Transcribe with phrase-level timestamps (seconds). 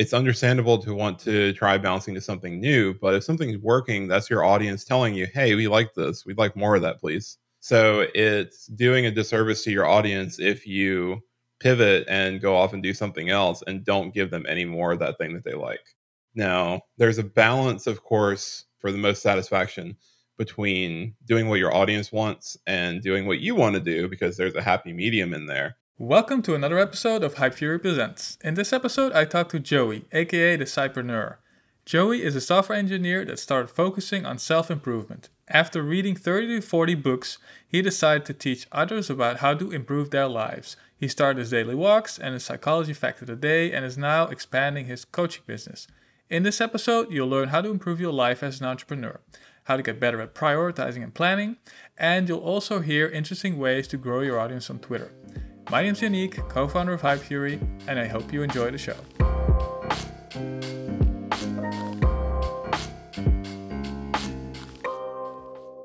[0.00, 4.30] it's understandable to want to try bouncing to something new, but if something's working, that's
[4.30, 6.24] your audience telling you, hey, we like this.
[6.24, 7.36] We'd like more of that, please.
[7.60, 11.20] So it's doing a disservice to your audience if you
[11.58, 15.00] pivot and go off and do something else and don't give them any more of
[15.00, 15.84] that thing that they like.
[16.34, 19.98] Now, there's a balance, of course, for the most satisfaction
[20.38, 24.54] between doing what your audience wants and doing what you want to do because there's
[24.54, 25.76] a happy medium in there.
[26.02, 28.38] Welcome to another episode of Hypefury Presents.
[28.42, 31.36] In this episode, I talk to Joey, aka the Cypreneur.
[31.84, 35.28] Joey is a software engineer that started focusing on self improvement.
[35.48, 37.36] After reading 30 to 40 books,
[37.68, 40.74] he decided to teach others about how to improve their lives.
[40.96, 44.26] He started his daily walks and his psychology fact of the day and is now
[44.28, 45.86] expanding his coaching business.
[46.30, 49.20] In this episode, you'll learn how to improve your life as an entrepreneur,
[49.64, 51.58] how to get better at prioritizing and planning,
[51.98, 55.12] and you'll also hear interesting ways to grow your audience on Twitter.
[55.68, 58.96] My name's Yannick, co founder of Hypefury, and I hope you enjoy the show.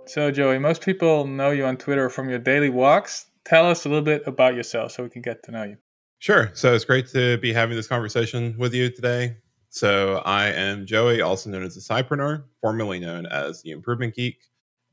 [0.08, 3.26] So, Joey, most people know you on Twitter from your daily walks.
[3.44, 5.78] Tell us a little bit about yourself so we can get to know you.
[6.20, 6.52] Sure.
[6.54, 9.38] So, it's great to be having this conversation with you today.
[9.70, 14.38] So, I am Joey, also known as the Cypreneur, formerly known as the Improvement Geek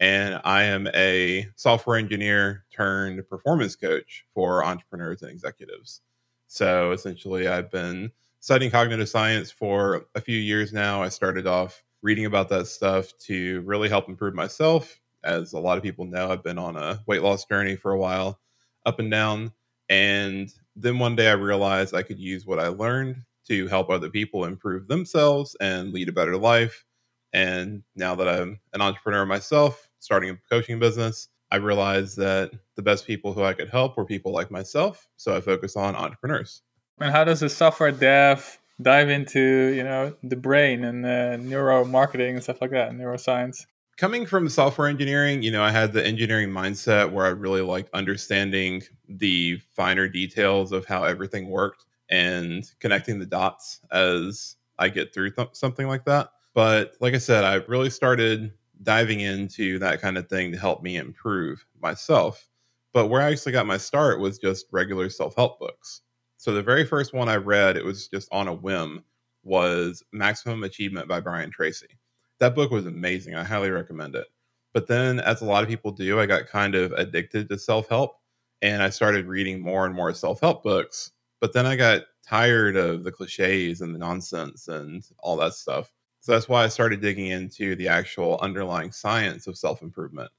[0.02, 6.00] and I am a software engineer turned performance coach for entrepreneurs and executives.
[6.48, 11.04] So essentially, I've been studying cognitive science for a few years now.
[11.04, 14.98] I started off reading about that stuff to really help improve myself.
[15.22, 17.98] As a lot of people know, I've been on a weight loss journey for a
[17.98, 18.40] while,
[18.84, 19.52] up and down.
[19.88, 24.10] And then one day I realized I could use what I learned to help other
[24.10, 26.84] people improve themselves and lead a better life.
[27.32, 32.82] And now that I'm an entrepreneur myself, starting a coaching business, I realized that the
[32.82, 35.08] best people who I could help were people like myself.
[35.16, 36.62] So I focused on entrepreneurs.
[37.00, 42.30] And how does a software dev dive into you know the brain and uh, neuromarketing
[42.30, 43.66] and stuff like that, and neuroscience?
[43.96, 47.90] Coming from software engineering, you know, I had the engineering mindset where I really liked
[47.94, 55.14] understanding the finer details of how everything worked and connecting the dots as I get
[55.14, 56.30] through th- something like that.
[56.54, 60.82] But like I said, I really started diving into that kind of thing to help
[60.82, 62.48] me improve myself.
[62.92, 66.02] But where I actually got my start was just regular self help books.
[66.36, 69.04] So the very first one I read, it was just on a whim,
[69.44, 71.98] was Maximum Achievement by Brian Tracy.
[72.38, 73.34] That book was amazing.
[73.34, 74.26] I highly recommend it.
[74.74, 77.88] But then, as a lot of people do, I got kind of addicted to self
[77.88, 78.16] help
[78.62, 81.12] and I started reading more and more self help books.
[81.40, 85.92] But then I got tired of the cliches and the nonsense and all that stuff.
[86.22, 90.30] So that's why I started digging into the actual underlying science of self improvement.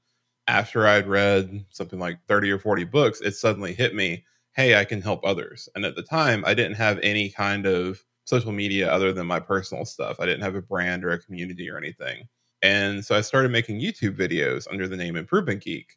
[0.48, 4.24] After I'd read something like 30 or 40 books, it suddenly hit me
[4.56, 5.68] hey, I can help others.
[5.74, 9.40] And at the time, I didn't have any kind of social media other than my
[9.40, 10.20] personal stuff.
[10.20, 12.28] I didn't have a brand or a community or anything.
[12.62, 15.96] And so I started making YouTube videos under the name Improvement Geek.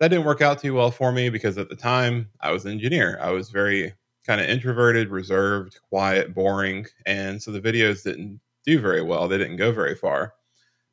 [0.00, 2.72] That didn't work out too well for me because at the time I was an
[2.72, 3.18] engineer.
[3.22, 3.94] I was very
[4.26, 6.86] kind of introverted, reserved, quiet, boring.
[7.06, 9.28] And so the videos didn't do very well.
[9.28, 10.34] They didn't go very far.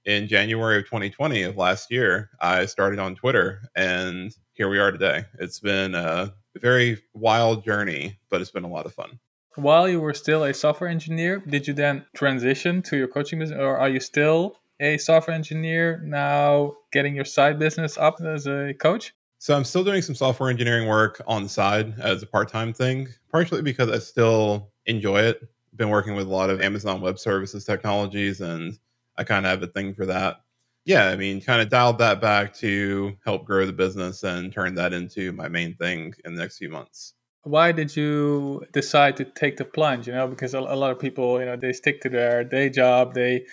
[0.06, 4.92] In January of 2020 of last year, I started on Twitter, and here we are
[4.92, 5.26] today.
[5.40, 9.20] It's been a very wild journey, but it's been a lot of fun.
[9.56, 13.60] While you were still a software engineer, did you then transition to your coaching business,
[13.60, 18.74] or are you still a software engineer now getting your side business up as a
[18.80, 19.14] coach?
[19.38, 23.10] So I'm still doing some software engineering work on the side as a part-time thing,
[23.32, 25.42] partially because I still enjoy it
[25.80, 28.78] been working with a lot of Amazon Web Services technologies, and
[29.18, 30.42] I kind of have a thing for that.
[30.86, 34.76] Yeah, I mean, kind of dialed that back to help grow the business and turn
[34.76, 37.14] that into my main thing in the next few months.
[37.44, 40.08] Why did you decide to take the plunge?
[40.08, 42.70] You know, because a, a lot of people, you know, they stick to their day
[42.70, 43.14] job.
[43.14, 43.46] They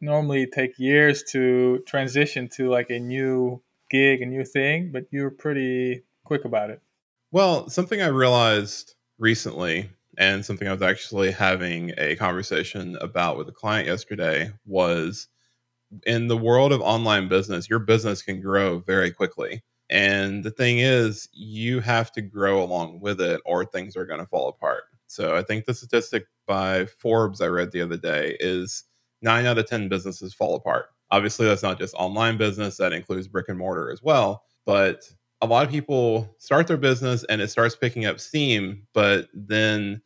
[0.00, 3.60] normally take years to transition to like a new
[3.90, 6.80] gig, a new thing, but you were pretty quick about it.
[7.32, 13.48] Well, something I realized recently and something I was actually having a conversation about with
[13.48, 15.28] a client yesterday was
[16.06, 19.62] in the world of online business, your business can grow very quickly.
[19.90, 24.20] And the thing is, you have to grow along with it or things are going
[24.20, 24.84] to fall apart.
[25.06, 28.84] So I think the statistic by Forbes I read the other day is
[29.20, 30.86] nine out of 10 businesses fall apart.
[31.10, 34.44] Obviously, that's not just online business, that includes brick and mortar as well.
[34.64, 35.04] But
[35.42, 40.00] a lot of people start their business and it starts picking up steam, but then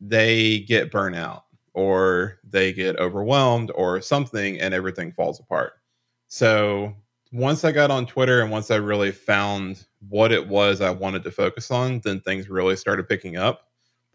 [0.00, 1.42] they get burnout
[1.74, 5.74] or they get overwhelmed or something and everything falls apart.
[6.28, 6.94] So
[7.32, 11.24] once I got on Twitter and once I really found what it was I wanted
[11.24, 13.62] to focus on, then things really started picking up.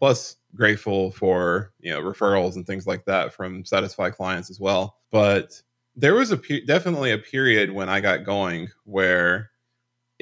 [0.00, 4.98] Plus, grateful for you know referrals and things like that from satisfied clients as well.
[5.12, 5.62] But
[5.94, 9.51] there was a pe- definitely a period when I got going where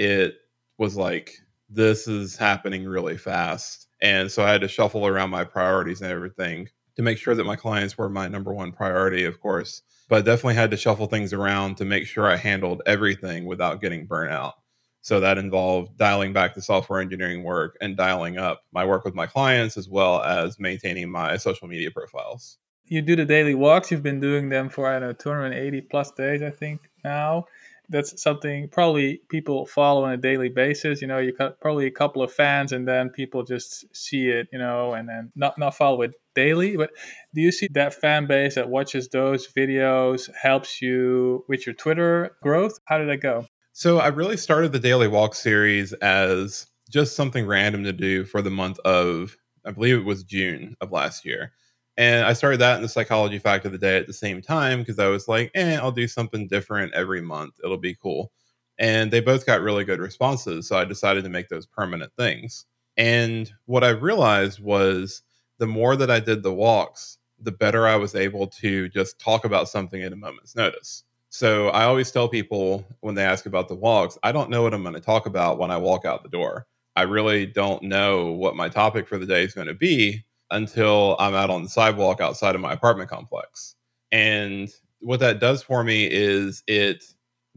[0.00, 0.37] it
[0.79, 1.35] was like
[1.69, 6.11] this is happening really fast, and so I had to shuffle around my priorities and
[6.11, 9.82] everything to make sure that my clients were my number one priority, of course.
[10.08, 14.06] But definitely had to shuffle things around to make sure I handled everything without getting
[14.06, 14.55] burnt out.
[15.02, 19.14] So that involved dialing back the software engineering work and dialing up my work with
[19.14, 22.56] my clients as well as maintaining my social media profiles.
[22.87, 23.91] You do the daily walks.
[23.91, 27.44] You've been doing them for I don't know 280 plus days, I think now.
[27.91, 31.03] That's something probably people follow on a daily basis.
[31.03, 34.49] You know, you got probably a couple of fans, and then people just see it,
[34.53, 36.77] you know, and then not not follow it daily.
[36.77, 36.91] But
[37.35, 42.37] do you see that fan base that watches those videos helps you with your Twitter
[42.43, 42.79] growth?
[42.87, 43.47] How did that go?
[43.73, 48.43] So I really started the Daily Walk series as just something random to do for
[48.43, 51.53] the month of, I believe it was June of last year.
[51.97, 54.81] And I started that in the psychology fact of the day at the same time
[54.81, 57.55] because I was like, eh, I'll do something different every month.
[57.63, 58.33] It'll be cool.
[58.79, 60.67] And they both got really good responses.
[60.67, 62.65] So I decided to make those permanent things.
[62.97, 65.23] And what I realized was
[65.59, 69.45] the more that I did the walks, the better I was able to just talk
[69.45, 71.05] about something at a moment's notice.
[71.29, 74.75] So I always tell people when they ask about the walks, I don't know what
[74.75, 76.67] I'm going to talk about when I walk out the door.
[76.97, 81.17] I really don't know what my topic for the day is going to be until
[81.19, 83.76] I'm out on the sidewalk outside of my apartment complex.
[84.12, 84.69] And
[85.00, 87.05] what that does for me is it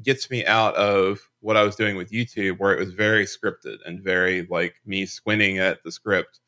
[0.01, 3.77] gets me out of what I was doing with YouTube, where it was very scripted
[3.85, 6.39] and very like me squinting at the script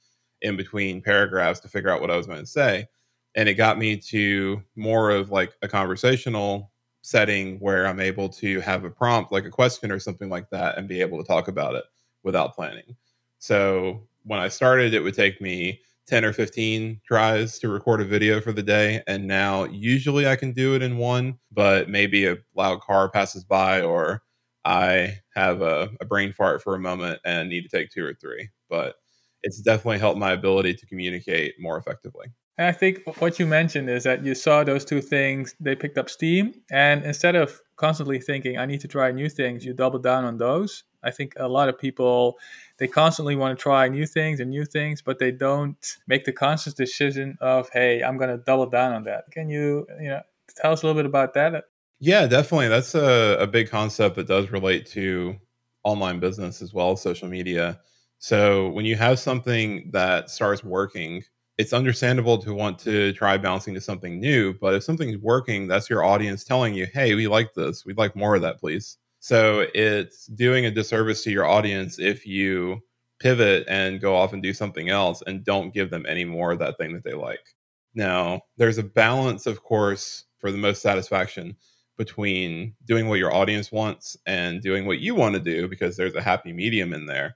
[0.42, 2.88] in between paragraphs to figure out what I was going to say.
[3.36, 6.72] And it got me to more of like a conversational
[7.02, 10.78] setting where I'm able to have a prompt, like a question or something like that,
[10.78, 11.84] and be able to talk about it
[12.24, 12.96] without planning.
[13.38, 18.06] So when I started, it would take me 10 or 15 tries to record a
[18.06, 19.02] video for the day.
[19.08, 23.44] And now usually I can do it in one, but maybe a loud car passes
[23.44, 24.22] by or
[24.64, 28.14] I have a, a brain fart for a moment and need to take two or
[28.14, 28.50] three.
[28.70, 28.96] But
[29.44, 32.28] it's definitely helped my ability to communicate more effectively.
[32.58, 35.98] And I think what you mentioned is that you saw those two things, they picked
[35.98, 36.54] up steam.
[36.72, 40.38] And instead of constantly thinking, I need to try new things, you double down on
[40.38, 40.84] those.
[41.06, 42.38] I think a lot of people,
[42.78, 46.34] they constantly want to try new things and new things, but they don't make the
[46.34, 49.32] conscious decision of, hey, I'm going to double down on that.
[49.32, 50.22] Can you, you know,
[50.56, 51.66] tell us a little bit about that?
[52.00, 52.68] Yeah, definitely.
[52.68, 55.36] That's a, a big concept that does relate to
[55.84, 57.80] online business as well as social media.
[58.18, 61.24] So when you have something that starts working,
[61.58, 65.90] it's understandable to want to try bouncing to something new, but if something's working, that's
[65.90, 67.86] your audience telling you, hey, we like this.
[67.86, 68.98] We'd like more of that, please.
[69.26, 72.82] So it's doing a disservice to your audience if you
[73.20, 76.60] pivot and go off and do something else and don't give them any more of
[76.60, 77.56] that thing that they like.
[77.96, 81.56] Now, there's a balance, of course, for the most satisfaction
[81.98, 86.14] between doing what your audience wants and doing what you want to do because there's
[86.14, 87.36] a happy medium in there.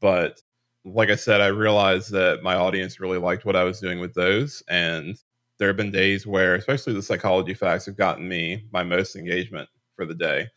[0.00, 0.40] But
[0.86, 4.14] like I said, I realized that my audience really liked what I was doing with
[4.14, 4.62] those.
[4.70, 5.18] And
[5.58, 9.68] there have been days where, especially the psychology facts, have gotten me my most engagement
[9.96, 10.48] for the day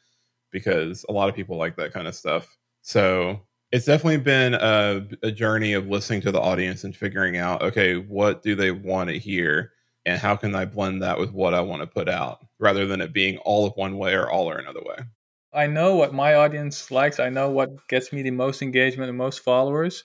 [0.51, 2.57] because a lot of people like that kind of stuff.
[2.81, 3.41] So
[3.71, 7.95] it's definitely been a, a journey of listening to the audience and figuring out, okay,
[7.95, 9.73] what do they want to hear?
[10.05, 13.01] And how can I blend that with what I want to put out rather than
[13.01, 14.97] it being all of one way or all or another way?
[15.53, 17.19] I know what my audience likes.
[17.19, 20.03] I know what gets me the most engagement and most followers,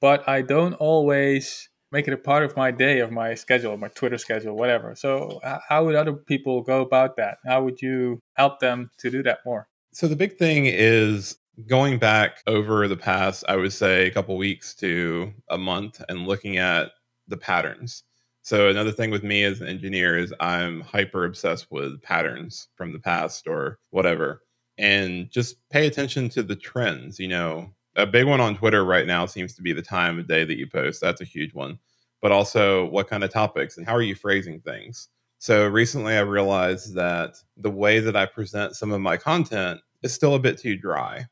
[0.00, 3.88] but I don't always make it a part of my day, of my schedule, my
[3.88, 4.94] Twitter schedule, whatever.
[4.96, 7.38] So, how would other people go about that?
[7.46, 9.68] How would you help them to do that more?
[9.92, 14.36] So, the big thing is going back over the past, I would say, a couple
[14.36, 16.92] weeks to a month and looking at
[17.28, 18.04] the patterns.
[18.44, 22.92] So another thing with me as an engineer is I'm hyper obsessed with patterns from
[22.92, 24.42] the past or whatever
[24.78, 27.20] and just pay attention to the trends.
[27.20, 30.26] You know, a big one on Twitter right now seems to be the time of
[30.26, 31.00] day that you post.
[31.00, 31.78] That's a huge one.
[32.20, 35.08] But also, what kind of topics and how are you phrasing things?
[35.42, 40.14] So recently, I realized that the way that I present some of my content is
[40.14, 41.26] still a bit too dry.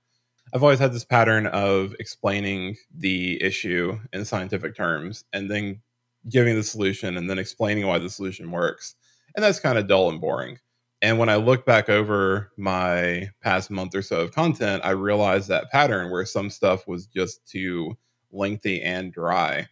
[0.52, 5.80] I've always had this pattern of explaining the issue in scientific terms and then
[6.28, 8.96] giving the solution and then explaining why the solution works.
[9.36, 10.58] And that's kind of dull and boring.
[11.00, 15.46] And when I look back over my past month or so of content, I realized
[15.50, 17.96] that pattern where some stuff was just too
[18.32, 19.68] lengthy and dry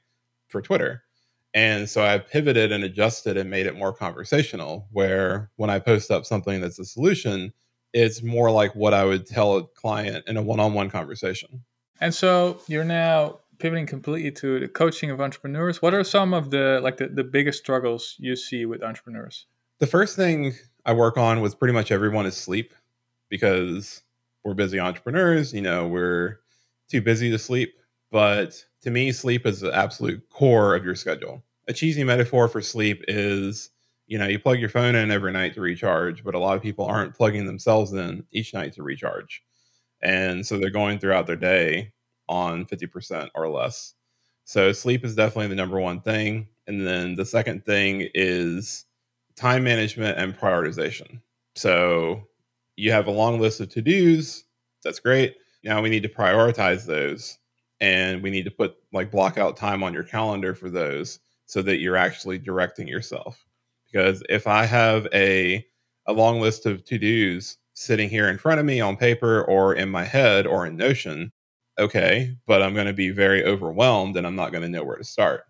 [0.47, 1.03] for Twitter.
[1.55, 6.11] And so I pivoted and adjusted and made it more conversational, where when I post
[6.11, 7.53] up something that's a solution,
[7.93, 11.65] it's more like what I would tell a client in a one on one conversation.
[12.01, 16.51] And so you're now pivoting completely to the coaching of entrepreneurs, what are some of
[16.51, 19.47] the like the, the biggest struggles you see with entrepreneurs?
[19.79, 22.75] The first thing I work on with pretty much everyone is sleep
[23.29, 24.03] because
[24.45, 26.41] we're busy entrepreneurs, you know, we're
[26.89, 27.75] too busy to sleep.
[28.11, 31.43] But to me, sleep is the absolute core of your schedule.
[31.69, 33.71] A cheesy metaphor for sleep is,
[34.07, 36.63] you know, you plug your phone in every night to recharge, but a lot of
[36.63, 39.43] people aren't plugging themselves in each night to recharge.
[40.01, 41.93] And so they're going throughout their day
[42.29, 43.95] on 50% or less.
[44.45, 46.49] So sleep is definitely the number one thing.
[46.67, 48.87] And then the second thing is
[49.37, 51.21] time management and prioritization.
[51.55, 52.23] So
[52.77, 54.45] you have a long list of to dos.
[54.85, 55.37] That's great.
[55.65, 57.38] Now we need to prioritize those
[57.81, 61.63] and we need to put like block out time on your calendar for those so
[61.63, 63.45] that you're actually directing yourself.
[63.91, 65.65] Because if I have a
[66.07, 69.75] a long list of to dos sitting here in front of me on paper or
[69.75, 71.31] in my head or in Notion,
[71.79, 74.97] okay, but I'm going to be very overwhelmed and I'm not going to know where
[74.97, 75.45] to start.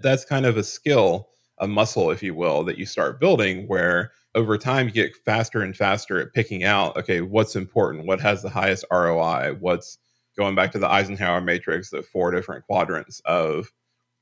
[0.00, 4.12] That's kind of a skill, a muscle, if you will, that you start building where
[4.34, 8.42] over time you get faster and faster at picking out, okay, what's important, what has
[8.42, 9.98] the highest ROI, what's
[10.38, 13.70] going back to the Eisenhower matrix, the four different quadrants of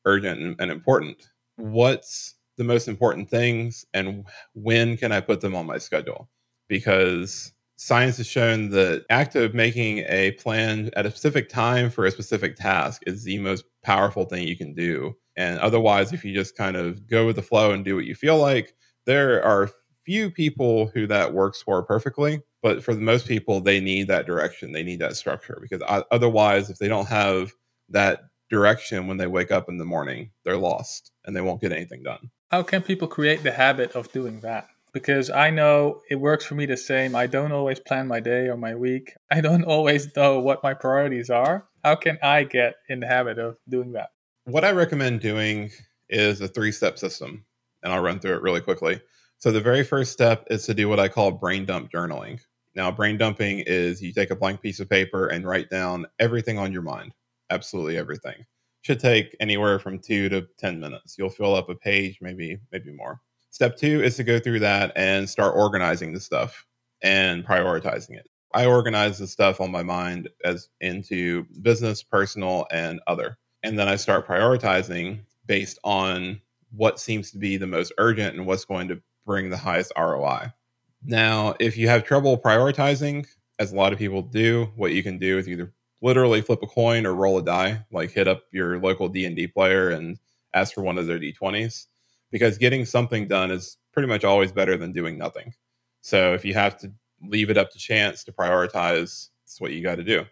[0.04, 1.28] urgent and important.
[1.56, 6.28] What's the most important things and when can I put them on my schedule?
[6.68, 12.06] Because science has shown that act of making a plan at a specific time for
[12.06, 15.14] a specific task is the most powerful thing you can do.
[15.36, 18.14] And otherwise, if you just kind of go with the flow and do what you
[18.14, 19.70] feel like, there are
[20.06, 22.40] few people who that works for perfectly.
[22.62, 24.72] But for the most people, they need that direction.
[24.72, 27.52] They need that structure because otherwise, if they don't have
[27.90, 31.72] that direction when they wake up in the morning, they're lost and they won't get
[31.72, 32.30] anything done.
[32.50, 34.68] How can people create the habit of doing that?
[34.96, 37.14] because I know it works for me the same.
[37.14, 39.12] I don't always plan my day or my week.
[39.30, 41.68] I don't always know what my priorities are.
[41.84, 44.08] How can I get in the habit of doing that?
[44.44, 45.70] What I recommend doing
[46.08, 47.44] is a three step system,
[47.82, 49.02] and I'll run through it really quickly.
[49.38, 52.40] So, the very first step is to do what I call brain dump journaling.
[52.74, 56.58] Now, brain dumping is you take a blank piece of paper and write down everything
[56.58, 57.12] on your mind,
[57.50, 58.44] absolutely everything.
[58.82, 61.16] Should take anywhere from two to 10 minutes.
[61.18, 63.20] You'll fill up a page, maybe, maybe more.
[63.50, 66.64] Step two is to go through that and start organizing the stuff
[67.02, 68.28] and prioritizing it.
[68.54, 73.38] I organize the stuff on my mind as into business, personal, and other.
[73.62, 76.40] And then I start prioritizing based on
[76.70, 80.52] what seems to be the most urgent and what's going to bring the highest ROI.
[81.04, 83.26] Now, if you have trouble prioritizing,
[83.58, 86.66] as a lot of people do, what you can do is either literally flip a
[86.66, 90.18] coin or roll a die, like hit up your local D&D player and
[90.54, 91.86] ask for one of their D20s
[92.30, 95.52] because getting something done is pretty much always better than doing nothing.
[96.00, 96.92] So if you have to
[97.22, 100.24] leave it up to chance to prioritize, it's what you got to do.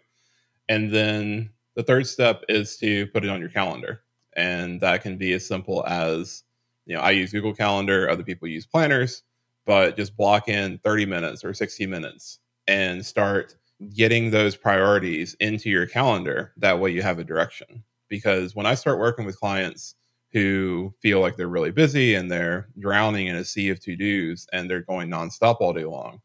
[0.69, 4.01] And then the third step is to put it on your calendar.
[4.35, 6.43] And that can be as simple as,
[6.85, 9.23] you know, I use Google Calendar, other people use planners,
[9.65, 13.55] but just block in 30 minutes or 60 minutes and start
[13.95, 16.53] getting those priorities into your calendar.
[16.57, 17.83] That way you have a direction.
[18.07, 19.95] Because when I start working with clients,
[20.35, 24.45] who feel like they're really busy and they're drowning in a sea of to dos
[24.51, 26.19] and they're going nonstop all day long.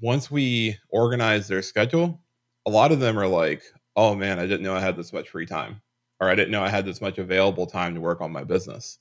[0.00, 2.22] Once we organize their schedule,
[2.64, 3.62] a lot of them are like,
[3.96, 5.82] oh man, I didn't know I had this much free time,
[6.20, 8.98] or I didn't know I had this much available time to work on my business.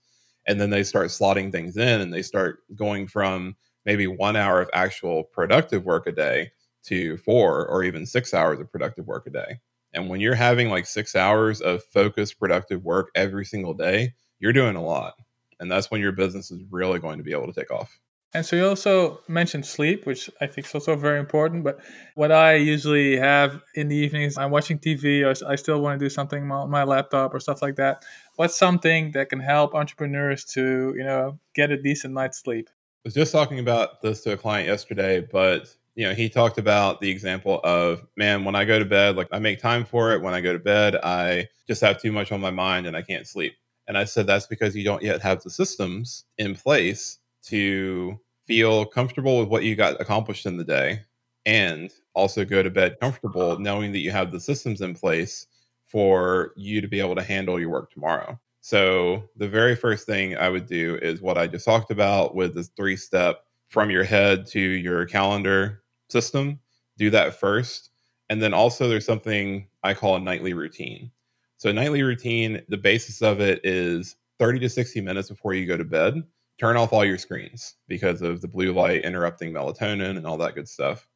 [0.48, 4.62] And then they start slotting things in and they start going from maybe one hour
[4.62, 6.52] of actual productive work a day
[6.84, 9.60] to four or even six hours of productive work a day.
[9.94, 14.54] And when you're having like six hours of focused, productive work every single day, you're
[14.54, 15.14] doing a lot.
[15.60, 18.00] And that's when your business is really going to be able to take off.
[18.36, 21.64] And so you also mentioned sleep, which I think is also very important.
[21.64, 21.80] But
[22.16, 26.04] what I usually have in the evenings, I'm watching TV, or I still want to
[26.04, 28.04] do something on my laptop or stuff like that.
[28.36, 32.70] What's something that can help entrepreneurs to, you know, get a decent night's sleep?
[32.70, 36.58] I was just talking about this to a client yesterday, but you know, he talked
[36.58, 40.12] about the example of, man, when I go to bed, like I make time for
[40.14, 40.22] it.
[40.22, 43.04] When I go to bed, I just have too much on my mind and I
[43.04, 43.54] can't sleep.
[43.88, 48.86] And I said, that's because you don't yet have the systems in place to feel
[48.86, 51.02] comfortable with what you got accomplished in the day
[51.46, 55.48] and also go to bed comfortable knowing that you have the systems in place
[55.94, 58.38] for you to be able to handle your work tomorrow.
[58.62, 62.56] So, the very first thing I would do is what I just talked about with
[62.56, 66.60] this three step from your head to your calendar system.
[66.98, 67.92] Do that first.
[68.30, 71.12] And then also, there's something I call a nightly routine.
[71.58, 75.68] So, a nightly routine, the basis of it is 30 to 60 minutes before you
[75.68, 76.24] go to bed,
[76.60, 80.56] turn off all your screens because of the blue light interrupting melatonin and all that
[80.56, 81.08] good stuff.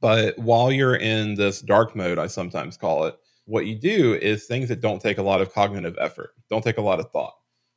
[0.00, 4.46] But while you're in this dark mode, I sometimes call it, what you do is
[4.46, 7.34] things that don't take a lot of cognitive effort, don't take a lot of thought.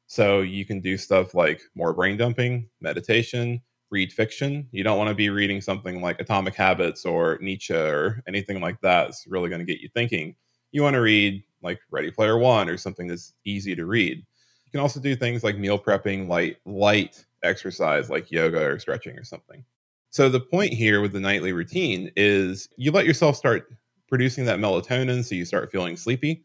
[0.08, 4.68] So you can do stuff like more brain dumping, meditation, read fiction.
[4.72, 8.80] You don't want to be reading something like Atomic Habits or Nietzsche or anything like
[8.82, 9.10] that.
[9.10, 10.36] It's really going to get you thinking.
[10.72, 14.18] You want to read like Ready Player One or something that's easy to read.
[14.18, 19.18] You can also do things like meal prepping, light light exercise like yoga or stretching
[19.18, 19.64] or something.
[20.10, 23.70] So the point here with the nightly routine is you let yourself start
[24.08, 26.44] producing that melatonin so you start feeling sleepy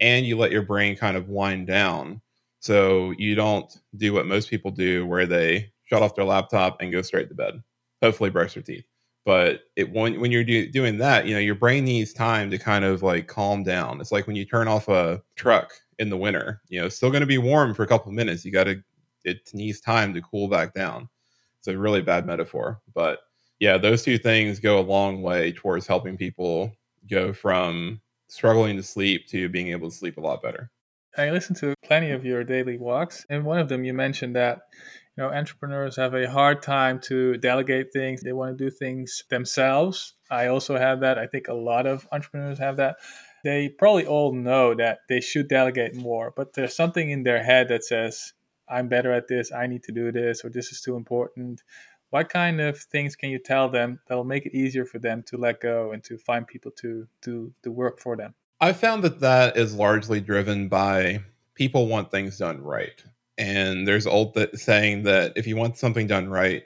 [0.00, 2.20] and you let your brain kind of wind down.
[2.60, 6.92] So you don't do what most people do where they shut off their laptop and
[6.92, 7.62] go straight to bed.
[8.02, 8.84] Hopefully brush their teeth.
[9.24, 12.58] But it when, when you're do, doing that you know your brain needs time to
[12.58, 14.00] kind of like calm down.
[14.00, 17.10] It's like when you turn off a truck in the winter you know it's still
[17.10, 18.44] going to be warm for a couple minutes.
[18.44, 18.82] You got to
[19.24, 21.08] it needs time to cool back down.
[21.58, 23.20] It's a really bad metaphor but
[23.58, 26.72] yeah those two things go a long way towards helping people
[27.08, 30.70] go from struggling to sleep to being able to sleep a lot better.
[31.16, 34.60] I listened to plenty of your daily walks, and one of them you mentioned that
[35.16, 38.20] you know entrepreneurs have a hard time to delegate things.
[38.20, 40.14] They want to do things themselves.
[40.30, 41.18] I also have that.
[41.18, 42.96] I think a lot of entrepreneurs have that.
[43.44, 47.68] They probably all know that they should delegate more, but there's something in their head
[47.68, 48.34] that says,
[48.68, 49.52] "I'm better at this.
[49.52, 51.62] I need to do this," or "This is too important."
[52.16, 55.36] What kind of things can you tell them that'll make it easier for them to
[55.36, 58.34] let go and to find people to do the work for them?
[58.58, 61.20] I found that that is largely driven by
[61.54, 63.04] people want things done right.
[63.36, 66.62] And there's old th- saying that if you want something done right,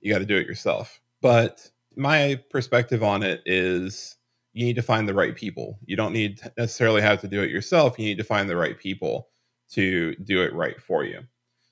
[0.00, 1.02] you got to do it yourself.
[1.20, 4.16] But my perspective on it is
[4.54, 5.78] you need to find the right people.
[5.84, 7.98] You don't need necessarily have to do it yourself.
[7.98, 9.28] You need to find the right people
[9.72, 11.20] to do it right for you.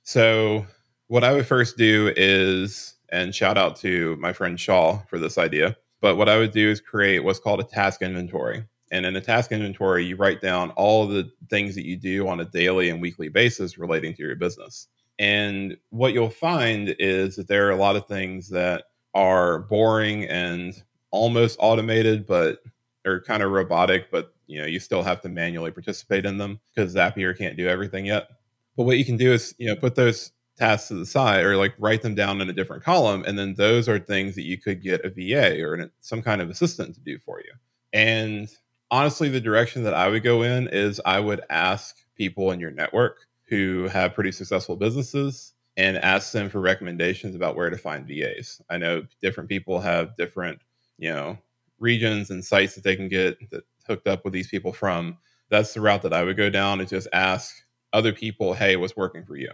[0.02, 0.66] So,
[1.08, 5.38] what I would first do is and shout out to my friend Shaw for this
[5.38, 5.76] idea.
[6.00, 8.64] But what I would do is create what's called a task inventory.
[8.90, 12.40] And in a task inventory, you write down all the things that you do on
[12.40, 14.88] a daily and weekly basis relating to your business.
[15.18, 20.24] And what you'll find is that there are a lot of things that are boring
[20.24, 20.74] and
[21.10, 22.58] almost automated, but
[23.06, 26.60] are kind of robotic, but you know, you still have to manually participate in them
[26.74, 28.28] because Zapier can't do everything yet.
[28.76, 31.56] But what you can do is, you know, put those tasks to the side or
[31.56, 34.58] like write them down in a different column and then those are things that you
[34.58, 37.52] could get a va or an, some kind of assistant to do for you.
[37.92, 38.48] And
[38.92, 42.70] honestly the direction that i would go in is i would ask people in your
[42.70, 48.06] network who have pretty successful businesses and ask them for recommendations about where to find
[48.06, 50.60] vas i know different people have different
[50.98, 51.36] you know
[51.80, 55.18] regions and sites that they can get that hooked up with these people from.
[55.48, 57.54] That's the route that i would go down and just ask
[57.92, 59.50] other people hey what's working for you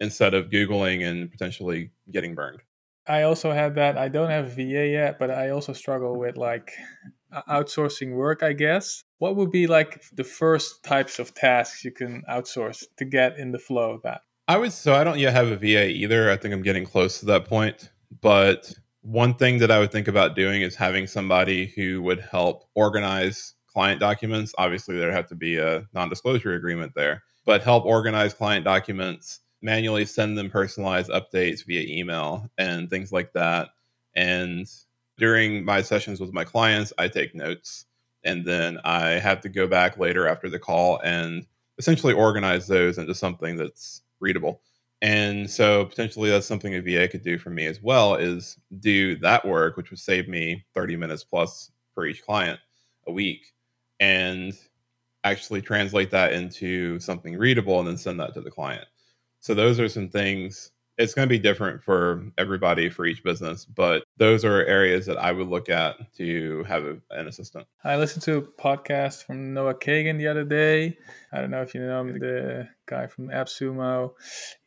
[0.00, 2.60] instead of Googling and potentially getting burned.
[3.06, 3.98] I also had that.
[3.98, 6.72] I don't have VA yet, but I also struggle with like
[7.48, 9.02] outsourcing work, I guess.
[9.18, 13.52] What would be like the first types of tasks you can outsource to get in
[13.52, 14.22] the flow of that?
[14.46, 16.30] I would so I don't yet have a VA either.
[16.30, 17.90] I think I'm getting close to that point.
[18.20, 22.64] But one thing that I would think about doing is having somebody who would help
[22.74, 24.54] organize client documents.
[24.56, 29.40] Obviously, there have to be a non disclosure agreement there, but help organize client documents
[29.64, 33.70] manually send them personalized updates via email and things like that.
[34.14, 34.70] And
[35.16, 37.86] during my sessions with my clients, I take notes
[38.24, 41.46] and then I have to go back later after the call and
[41.78, 44.60] essentially organize those into something that's readable.
[45.02, 49.16] And so potentially that's something a VA could do for me as well is do
[49.16, 52.60] that work, which would save me 30 minutes plus for each client
[53.06, 53.52] a week
[53.98, 54.52] and
[55.24, 58.86] actually translate that into something readable and then send that to the client.
[59.44, 60.72] So those are some things.
[60.96, 65.18] It's going to be different for everybody for each business, but those are areas that
[65.18, 67.66] I would look at to have a, an assistant.
[67.84, 70.96] I listened to a podcast from Noah Kagan the other day.
[71.30, 74.12] I don't know if you know him, the guy from AppSumo.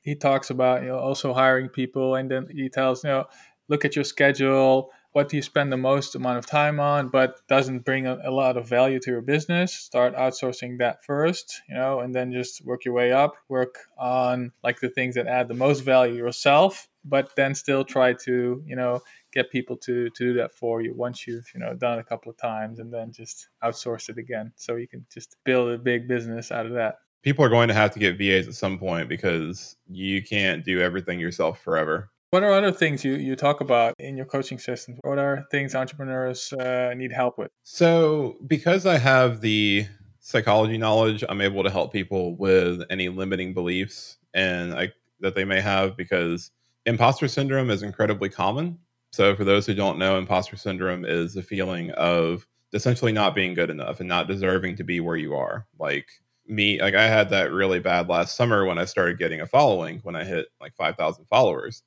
[0.02, 3.26] He talks about you know also hiring people, and then he tells you know
[3.70, 7.42] look at your schedule what do you spend the most amount of time on but
[7.48, 11.74] doesn't bring a, a, lot of value to your business start outsourcing that first you
[11.74, 15.48] know and then just work your way up work on like the things that add
[15.48, 19.02] the most value yourself but then still try to you know
[19.34, 22.04] get people to to do that for you once you've you know done it a
[22.04, 24.52] couple of times and then just outsource it again.
[24.56, 27.00] So you can just build a big business out of that.
[27.24, 30.80] People are going to have to get vas at some point because you can't do
[30.80, 34.98] everything yourself forever what are other things you, you talk about in your coaching system?
[35.04, 37.50] What are things entrepreneurs uh, need help with?
[37.64, 39.86] So, because I have the
[40.20, 44.90] psychology knowledge, I'm able to help people with any limiting beliefs and I,
[45.22, 46.52] that they may have because
[46.86, 48.80] imposter syndrome is incredibly common.
[49.12, 53.54] So, for those who don't know, imposter syndrome is the feeling of essentially not being
[53.54, 55.66] good enough and not deserving to be where you are.
[55.80, 56.08] Like
[56.46, 60.00] me, like I had that really bad last summer when I started getting a following
[60.04, 61.84] when I hit like 5,000 followers.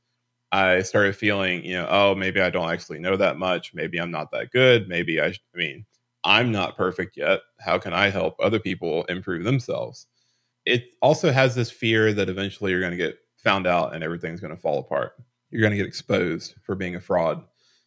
[0.53, 3.73] I started feeling, you know, oh, maybe I don't actually know that much.
[3.73, 4.89] Maybe I'm not that good.
[4.89, 5.87] Maybe I, I mean,
[6.25, 7.41] I'm not perfect yet.
[7.61, 10.07] How can I help other people improve themselves?
[10.67, 14.41] It also has this fear that eventually you're going to get found out and everything's
[14.41, 15.13] going to fall apart.
[15.51, 17.43] You're going to get exposed for being a fraud.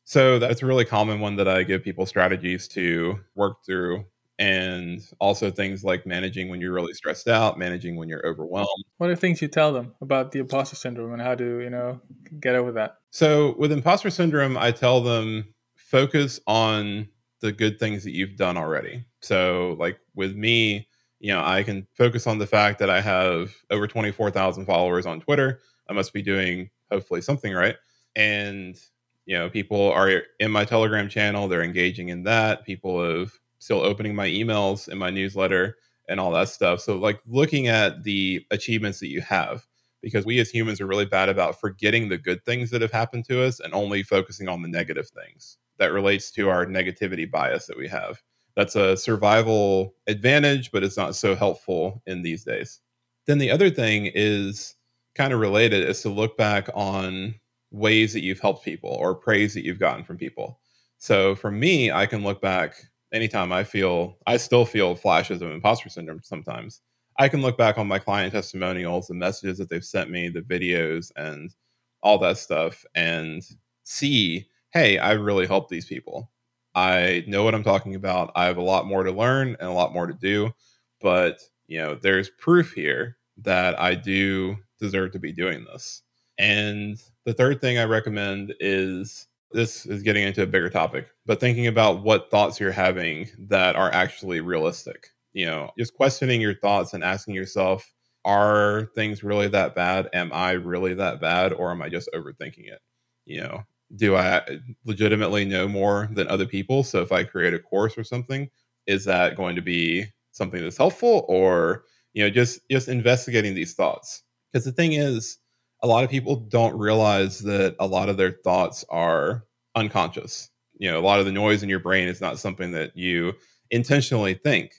[0.05, 4.05] So that's a really common one that I give people strategies to work through.
[4.43, 8.83] And also things like managing when you're really stressed out, managing when you're overwhelmed.
[8.97, 12.01] What are things you tell them about the imposter syndrome and how to, you know,
[12.41, 12.97] get over that?
[13.11, 17.07] So with imposter syndrome, I tell them focus on
[17.39, 19.05] the good things that you've done already.
[19.21, 23.55] So like with me, you know, I can focus on the fact that I have
[23.69, 25.61] over 24,000 followers on Twitter.
[25.89, 27.77] I must be doing hopefully something right.
[28.15, 28.77] And
[29.25, 33.31] you know people are in my telegram channel they're engaging in that people have
[33.63, 35.77] still opening my emails and my newsletter
[36.09, 36.81] and all that stuff.
[36.81, 39.65] So like looking at the achievements that you have
[40.01, 43.23] because we as humans are really bad about forgetting the good things that have happened
[43.25, 45.57] to us and only focusing on the negative things.
[45.77, 48.21] That relates to our negativity bias that we have.
[48.55, 52.81] That's a survival advantage but it's not so helpful in these days.
[53.27, 54.75] Then the other thing is
[55.15, 57.35] kind of related is to look back on
[57.71, 60.59] ways that you've helped people or praise that you've gotten from people.
[60.97, 62.75] So for me, I can look back
[63.13, 66.81] anytime I feel, I still feel flashes of imposter syndrome sometimes.
[67.19, 70.41] I can look back on my client testimonials, the messages that they've sent me, the
[70.41, 71.53] videos, and
[72.01, 73.41] all that stuff, and
[73.83, 76.31] see, hey, I really helped these people.
[76.75, 78.31] I know what I'm talking about.
[78.35, 80.51] I have a lot more to learn and a lot more to do,
[80.99, 86.01] but you know, there's proof here that I do deserve to be doing this.
[86.39, 91.39] And the third thing I recommend is this is getting into a bigger topic, but
[91.39, 95.07] thinking about what thoughts you're having that are actually realistic.
[95.33, 97.91] You know, just questioning your thoughts and asking yourself,
[98.25, 100.09] are things really that bad?
[100.13, 101.53] Am I really that bad?
[101.53, 102.79] Or am I just overthinking it?
[103.25, 103.63] You know,
[103.95, 104.41] do I
[104.85, 106.83] legitimately know more than other people?
[106.83, 108.49] So if I create a course or something,
[108.87, 111.25] is that going to be something that's helpful?
[111.27, 114.23] Or, you know, just just investigating these thoughts.
[114.51, 115.37] Because the thing is,
[115.83, 120.49] a lot of people don't realize that a lot of their thoughts are unconscious.
[120.79, 123.33] You know, a lot of the noise in your brain is not something that you
[123.69, 124.71] intentionally think.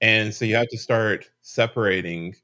[0.00, 2.34] And so you have to start separating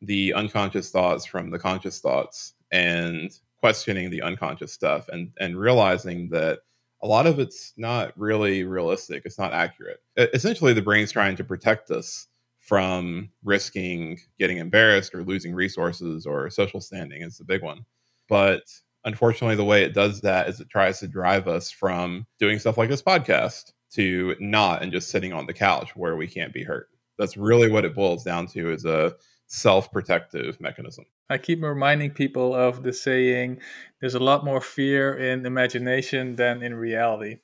[0.00, 6.28] the unconscious thoughts from the conscious thoughts and questioning the unconscious stuff and and realizing
[6.30, 6.60] that
[7.02, 9.22] a lot of it's not really realistic.
[9.24, 10.00] It's not accurate.
[10.16, 12.28] Essentially, the brain's trying to protect us
[12.66, 17.86] from risking getting embarrassed or losing resources or social standing is the big one.
[18.28, 18.62] But
[19.04, 22.76] unfortunately, the way it does that is it tries to drive us from doing stuff
[22.76, 26.64] like this podcast to not and just sitting on the couch where we can't be
[26.64, 26.88] hurt.
[27.18, 29.14] That's really what it boils down to is a
[29.46, 31.04] self-protective mechanism.
[31.30, 33.60] I keep reminding people of the saying
[34.00, 37.38] there's a lot more fear in imagination than in reality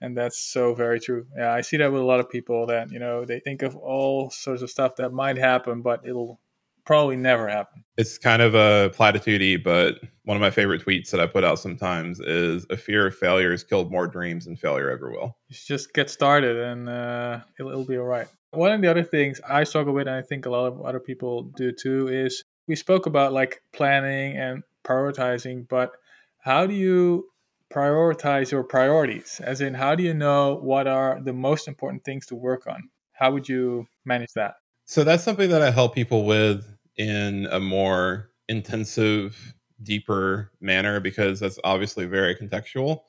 [0.00, 1.26] and that's so very true.
[1.36, 3.76] Yeah i see that with a lot of people that you know they think of
[3.76, 6.40] all sorts of stuff that might happen but it'll
[6.84, 7.84] probably never happen.
[7.98, 11.58] It's kind of a platitude but one of my favorite tweets that i put out
[11.58, 15.36] sometimes is a fear of failure has killed more dreams than failure ever will.
[15.50, 18.26] Just get started and uh, it'll, it'll be all right.
[18.52, 21.00] One of the other things i struggle with and i think a lot of other
[21.00, 25.92] people do too is we spoke about like planning and prioritizing but
[26.40, 27.26] how do you
[27.72, 29.40] prioritize your priorities?
[29.42, 32.88] As in, how do you know what are the most important things to work on?
[33.12, 34.54] How would you manage that?
[34.84, 36.64] So that's something that I help people with
[36.96, 43.02] in a more intensive, deeper manner because that's obviously very contextual.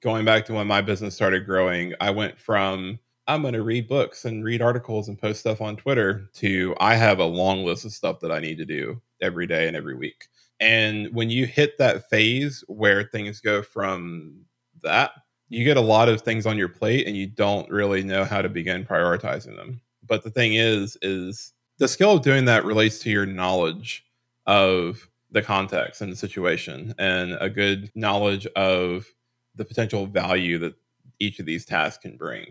[0.00, 3.88] Going back to when my business started growing, I went from I'm going to read
[3.88, 7.84] books and read articles and post stuff on Twitter to I have a long list
[7.84, 10.28] of stuff that I need to do every day and every week.
[10.60, 14.44] And when you hit that phase where things go from
[14.82, 15.12] that,
[15.48, 18.42] you get a lot of things on your plate and you don't really know how
[18.42, 19.80] to begin prioritizing them.
[20.06, 24.04] But the thing is, is the skill of doing that relates to your knowledge
[24.46, 29.06] of the context and the situation and a good knowledge of
[29.54, 30.74] the potential value that
[31.20, 32.46] each of these tasks can bring.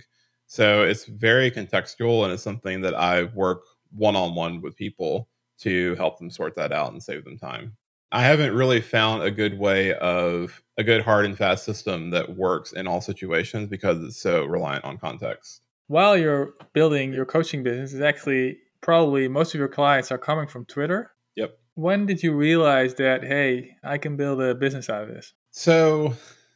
[0.45, 5.27] So it's very contextual and it's something that I work one on one with people
[5.59, 7.75] to help them sort that out and save them time.
[8.11, 12.35] I haven't really found a good way of a good hard and fast system that
[12.35, 15.61] works in all situations because it's so reliant on context.
[15.87, 20.47] While you're building your coaching business, is actually probably most of your clients are coming
[20.47, 21.11] from Twitter.
[21.35, 21.57] Yep.
[21.75, 25.33] When did you realize that hey, I can build a business out of this?
[25.51, 26.13] So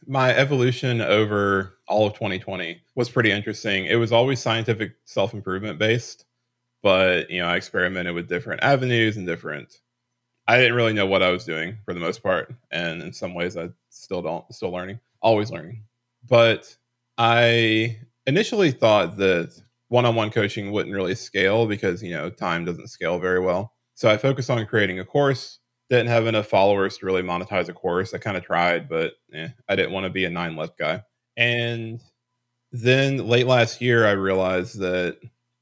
[0.07, 3.85] my evolution over all of 2020 was pretty interesting.
[3.85, 6.25] It was always scientific self improvement based,
[6.81, 9.79] but you know, I experimented with different avenues and different.
[10.51, 13.33] I didn't really know what I was doing for the most part, and in some
[13.33, 14.43] ways, I still don't.
[14.53, 15.83] Still learning, always learning.
[16.27, 16.75] But
[17.17, 23.17] I initially thought that one-on-one coaching wouldn't really scale because you know time doesn't scale
[23.17, 23.73] very well.
[23.95, 25.59] So I focused on creating a course
[25.89, 28.13] didn't have enough followers to really monetize a course.
[28.13, 31.03] I kind of tried, but eh, I didn't want to be a nine left guy.
[31.35, 32.01] And
[32.71, 35.17] then late last year, I realized that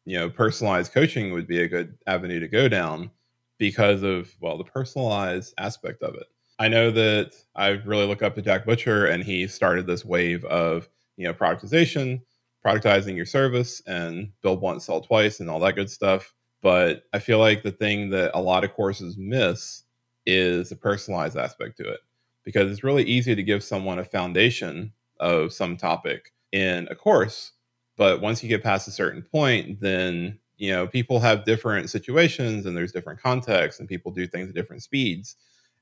[0.06, 3.12] you know personalized coaching would be a good avenue to go down
[3.60, 6.26] because of well the personalized aspect of it.
[6.58, 10.43] I know that I really look up to Jack Butcher, and he started this wave
[10.45, 12.22] of you know productization,
[12.65, 16.34] productizing your service, and build once, sell twice, and all that good stuff.
[16.62, 19.84] But I feel like the thing that a lot of courses miss
[20.26, 22.00] is the personalized aspect to it
[22.43, 27.52] because it's really easy to give someone a foundation of some topic in a course
[27.98, 32.65] but once you get past a certain point then you know people have different situations
[32.65, 35.36] and there's different contexts and people do things at different speeds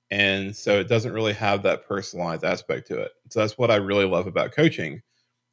[0.10, 3.76] and so it doesn't really have that personalized aspect to it so that's what i
[3.76, 5.02] really love about coaching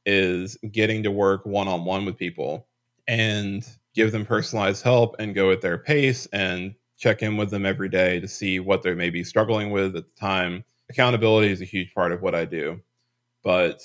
[0.07, 2.69] is getting to work one-on-one with people
[3.09, 7.67] and give them personalized help and go at their pace and check in with them
[7.67, 10.65] every day to see what they may be struggling with at the time.
[10.91, 12.81] Accountability is a huge part of what I do.
[13.43, 13.83] But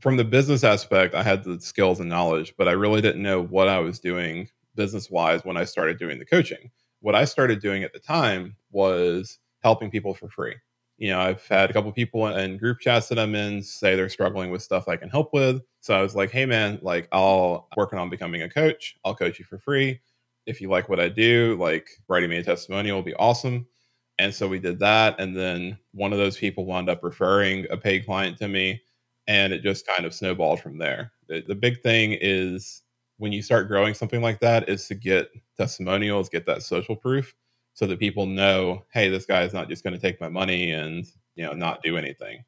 [0.00, 3.42] from the business aspect, I had the skills and knowledge, but I really didn't know
[3.42, 6.70] what I was doing business wise when I started doing the coaching.
[7.00, 10.56] What I started doing at the time was helping people for free.
[10.98, 13.96] You know, I've had a couple of people in group chats that I'm in say
[13.96, 15.62] they're struggling with stuff I can help with.
[15.80, 18.96] So I was like, hey man, like I'll working on becoming a coach.
[19.04, 20.00] I'll coach you for free
[20.46, 23.66] if you like what I do, like writing me a testimonial will be awesome.
[24.18, 25.18] And so we did that.
[25.18, 28.82] And then one of those people wound up referring a paid client to me.
[29.28, 31.12] And it just kind of snowballed from there.
[31.28, 32.81] The, the big thing is
[33.22, 37.32] when you start growing something like that is to get testimonials, get that social proof
[37.72, 40.72] so that people know, hey, this guy is not just going to take my money
[40.72, 41.06] and,
[41.36, 42.42] you know, not do anything.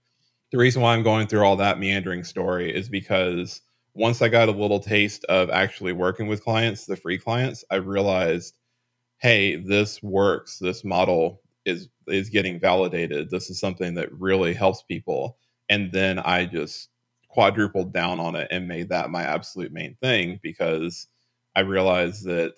[0.50, 3.60] The reason why I'm going through all that meandering story is because
[3.94, 7.76] once I got a little taste of actually working with clients, the free clients, I
[7.76, 8.56] realized,
[9.18, 10.58] hey, this works.
[10.58, 13.30] This model is is getting validated.
[13.30, 15.38] This is something that really helps people.
[15.68, 16.88] And then I just
[17.34, 21.08] quadrupled down on it and made that my absolute main thing because
[21.56, 22.54] I realized that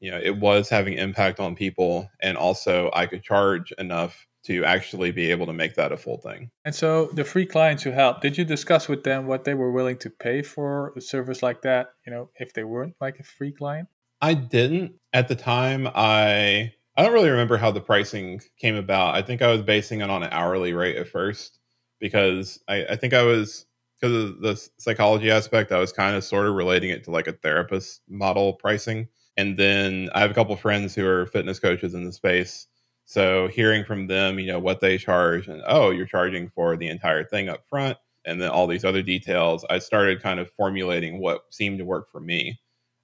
[0.00, 4.64] you know it was having impact on people and also I could charge enough to
[4.64, 6.50] actually be able to make that a full thing.
[6.64, 9.70] And so the free clients who helped, did you discuss with them what they were
[9.70, 13.22] willing to pay for a service like that, you know, if they weren't like a
[13.22, 13.86] free client?
[14.20, 15.86] I didn't at the time.
[15.94, 19.14] I I don't really remember how the pricing came about.
[19.14, 21.60] I think I was basing it on an hourly rate at first
[22.02, 23.64] because I, I think I was
[23.98, 27.28] because of the psychology aspect, I was kind of sort of relating it to like
[27.28, 29.08] a therapist model pricing.
[29.38, 32.66] And then I have a couple friends who are fitness coaches in the space
[33.04, 36.88] so hearing from them, you know, what they charge and oh, you're charging for the
[36.88, 41.20] entire thing up front and then all these other details, I started kind of formulating
[41.20, 42.60] what seemed to work for me.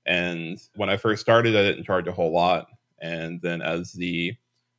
[0.06, 2.68] And when I first started, I didn't charge a whole lot.
[3.00, 4.34] And then as the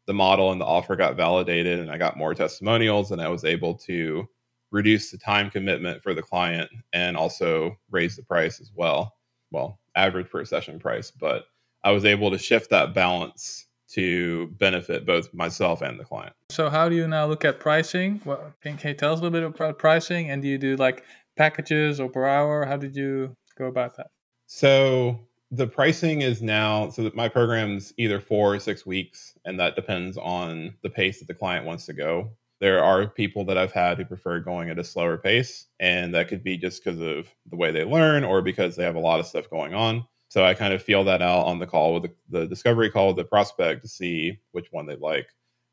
[0.09, 3.45] the model and the offer got validated and I got more testimonials and I was
[3.45, 4.27] able to
[4.71, 9.13] reduce the time commitment for the client and also raise the price as well.
[9.51, 11.43] Well, average per session price, but
[11.83, 16.33] I was able to shift that balance to benefit both myself and the client.
[16.49, 18.19] So, how do you now look at pricing?
[18.25, 20.31] Well, can, can you tell us a little bit about pricing?
[20.31, 21.03] And do you do like
[21.37, 22.65] packages or per hour?
[22.65, 24.07] How did you go about that?
[24.47, 25.19] So,
[25.51, 29.75] the pricing is now so that my program's either four or six weeks, and that
[29.75, 32.31] depends on the pace that the client wants to go.
[32.59, 36.27] There are people that I've had who prefer going at a slower pace, and that
[36.27, 39.19] could be just because of the way they learn or because they have a lot
[39.19, 40.05] of stuff going on.
[40.27, 43.07] So I kind of feel that out on the call with the, the discovery call
[43.07, 45.29] with the prospect to see which one they like.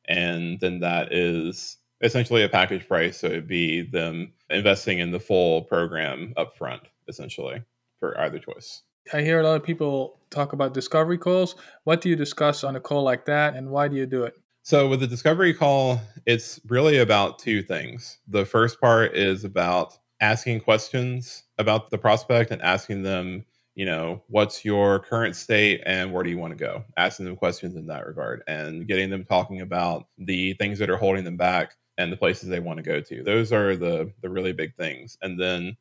[0.09, 3.19] And then that is essentially a package price.
[3.19, 7.62] So it'd be them investing in the full program upfront, essentially,
[8.01, 8.83] for either choice.
[9.12, 11.57] I hear a lot of people talk about discovery calls.
[11.85, 14.35] What do you discuss on a call like that, and why do you do it?
[14.62, 18.19] So, with the discovery call, it's really about two things.
[18.27, 23.45] The first part is about asking questions about the prospect and asking them
[23.77, 26.83] you know, what's your current state and where do you want to go?
[26.97, 30.97] Asking them questions in that regard and getting them talking about the things that are
[30.97, 33.23] holding them back and the places they want to go to.
[33.23, 35.19] Those are the the really big things.
[35.21, 35.77] And then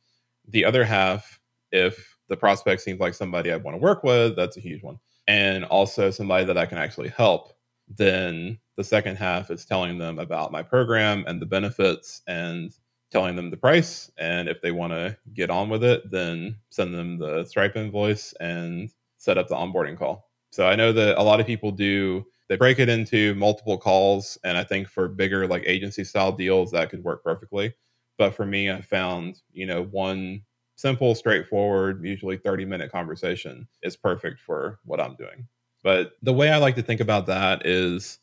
[0.46, 1.40] the other half,
[1.72, 5.00] if the prospect seems like somebody I want to work with, that's a huge one.
[5.28, 7.54] And also somebody that I can actually help,
[7.88, 12.72] then the second half is telling them about my program and the benefits and
[13.12, 14.12] telling them the price.
[14.18, 18.34] And if they want to get on with it, then send them the Stripe invoice
[18.40, 20.30] and set up the onboarding call.
[20.52, 24.38] So I know that a lot of people do they break it into multiple calls
[24.44, 27.74] and i think for bigger like agency style deals that could work perfectly
[28.18, 30.42] but for me i found you know one
[30.76, 35.48] simple straightforward usually 30 minute conversation is perfect for what i'm doing.
[35.84, 38.20] But the way i like to think about that is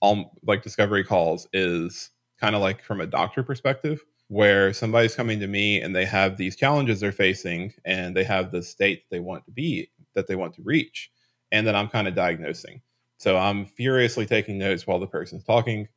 [0.00, 5.38] all like discovery calls is kind of like from a doctor perspective where somebody's coming
[5.40, 9.14] to me and they have these challenges they're facing and they have the state that
[9.14, 11.10] they want to be that they want to reach
[11.52, 12.80] and that i'm kind of diagnosing.
[13.18, 15.88] So I'm furiously taking notes while the person's talking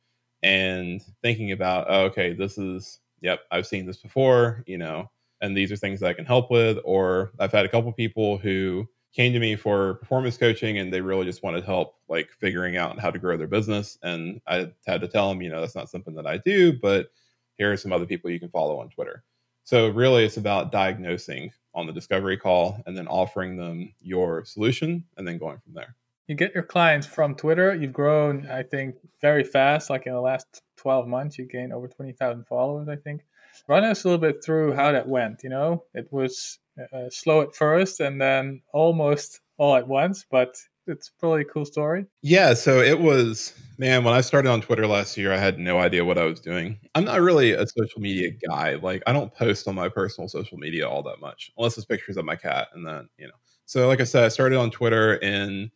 [0.42, 5.56] and thinking about, oh, okay, this is, yep, I've seen this before, you know, and
[5.56, 6.78] these are things that I can help with.
[6.84, 11.00] Or I've had a couple people who came to me for performance coaching and they
[11.00, 13.98] really just wanted help, like figuring out how to grow their business.
[14.02, 17.10] And I had to tell them, you know, that's not something that I do, but
[17.56, 19.24] here are some other people you can follow on Twitter.
[19.64, 25.04] So really, it's about diagnosing on the discovery call and then offering them your solution
[25.16, 25.94] and then going from there
[26.28, 27.74] you get your clients from Twitter.
[27.74, 29.90] You've grown, I think, very fast.
[29.90, 33.22] Like in the last 12 months, you gained over 20,000 followers, I think.
[33.66, 35.42] Run us a little bit through how that went.
[35.42, 40.56] You know, it was uh, slow at first and then almost all at once, but
[40.86, 42.06] it's probably a cool story.
[42.22, 42.54] Yeah.
[42.54, 46.04] So it was, man, when I started on Twitter last year, I had no idea
[46.04, 46.78] what I was doing.
[46.94, 48.76] I'm not really a social media guy.
[48.76, 52.16] Like, I don't post on my personal social media all that much, unless it's pictures
[52.16, 52.68] of my cat.
[52.74, 53.34] And then, you know,
[53.66, 55.70] so like I said, I started on Twitter in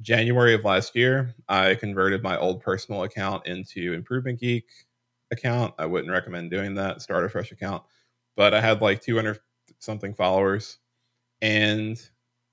[0.00, 4.66] January of last year, I converted my old personal account into Improvement Geek
[5.30, 5.74] account.
[5.78, 7.02] I wouldn't recommend doing that.
[7.02, 7.82] Start a fresh account.
[8.36, 9.38] But I had like 200
[9.78, 10.78] something followers.
[11.42, 12.00] And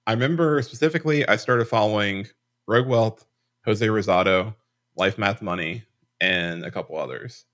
[0.08, 2.28] I remember specifically, I started following
[2.68, 3.26] Rogue Wealth,
[3.66, 4.56] Jose Rosado,
[4.96, 5.84] Life Math Money,
[6.22, 7.46] and a couple others.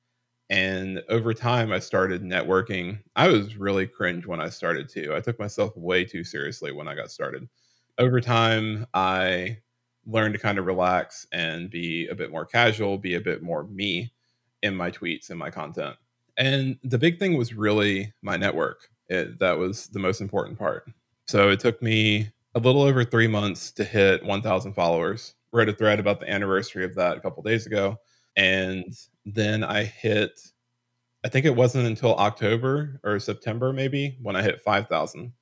[0.49, 2.99] And over time, I started networking.
[3.15, 5.13] I was really cringe when I started too.
[5.15, 7.47] I took myself way too seriously when I got started.
[7.97, 9.59] Over time, I
[10.05, 13.63] learned to kind of relax and be a bit more casual, be a bit more
[13.63, 14.11] me
[14.61, 15.95] in my tweets and my content.
[16.37, 18.89] And the big thing was really my network.
[19.09, 20.89] It, that was the most important part.
[21.25, 25.35] So it took me a little over three months to hit 1,000 followers.
[25.51, 27.97] Wrote a thread about the anniversary of that a couple days ago.
[28.37, 28.93] And
[29.25, 30.39] then I hit,
[31.25, 35.33] I think it wasn't until October or September maybe when I hit 5,000.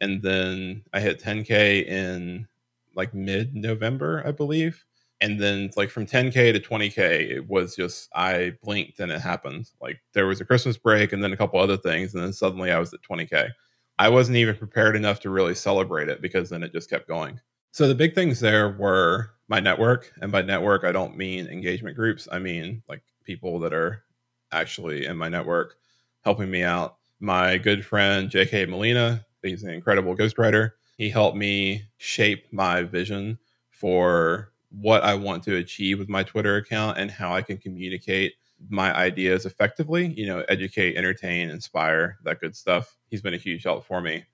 [0.00, 2.48] And then I hit 10K in
[2.96, 4.84] like mid November, I believe.
[5.22, 9.70] And then like from 10k to 20k, it was just I blinked and it happened.
[9.80, 12.70] Like there was a Christmas break and then a couple other things, and then suddenly
[12.70, 13.50] I was at 20k.
[13.98, 17.40] I wasn't even prepared enough to really celebrate it because then it just kept going.
[17.70, 21.96] So the big things there were my network, and by network I don't mean engagement
[21.96, 22.28] groups.
[22.30, 24.02] I mean like people that are
[24.50, 25.76] actually in my network
[26.22, 26.96] helping me out.
[27.20, 28.66] My good friend J.K.
[28.66, 33.38] Molina, he's an incredible ghostwriter he helped me shape my vision
[33.70, 38.34] for what I want to achieve with my Twitter account and how I can communicate
[38.68, 42.96] my ideas effectively, you know, educate, entertain, inspire, that good stuff.
[43.08, 44.24] He's been a huge help for me.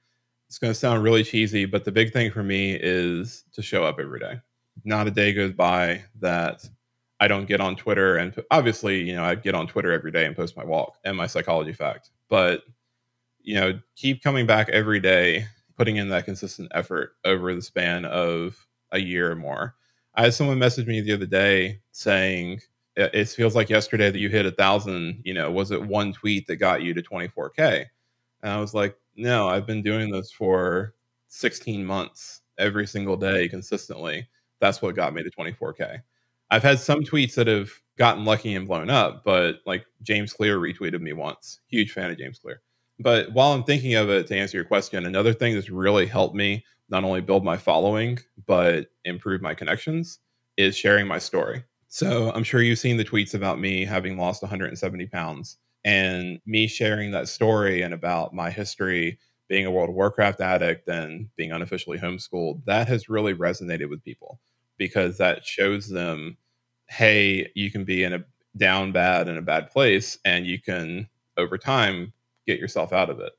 [0.46, 3.84] It's going to sound really cheesy, but the big thing for me is to show
[3.84, 4.40] up every day.
[4.84, 6.68] Not a day goes by that
[7.20, 10.24] I don't get on Twitter and obviously, you know, I get on Twitter every day
[10.24, 12.10] and post my walk and my psychology fact.
[12.28, 12.62] But
[13.40, 15.46] you know, keep coming back every day
[15.76, 19.74] putting in that consistent effort over the span of a year or more.
[20.18, 22.60] I had someone message me the other day saying,
[22.96, 26.48] it feels like yesterday that you hit a thousand, you know, was it one tweet
[26.48, 27.86] that got you to 24K?
[28.42, 30.96] And I was like, no, I've been doing this for
[31.28, 34.28] 16 months every single day consistently.
[34.58, 36.00] That's what got me to 24K.
[36.50, 40.58] I've had some tweets that have gotten lucky and blown up, but like James Clear
[40.58, 41.60] retweeted me once.
[41.68, 42.60] Huge fan of James Clear.
[42.98, 46.34] But while I'm thinking of it, to answer your question, another thing that's really helped
[46.34, 50.18] me not only build my following, but improve my connections
[50.56, 51.64] is sharing my story.
[51.88, 56.66] So I'm sure you've seen the tweets about me having lost 170 pounds and me
[56.66, 61.52] sharing that story and about my history being a World of Warcraft addict and being
[61.52, 62.64] unofficially homeschooled.
[62.66, 64.40] That has really resonated with people
[64.76, 66.36] because that shows them,
[66.88, 68.24] hey, you can be in a
[68.56, 72.12] down bad in a bad place and you can over time
[72.46, 73.32] get yourself out of it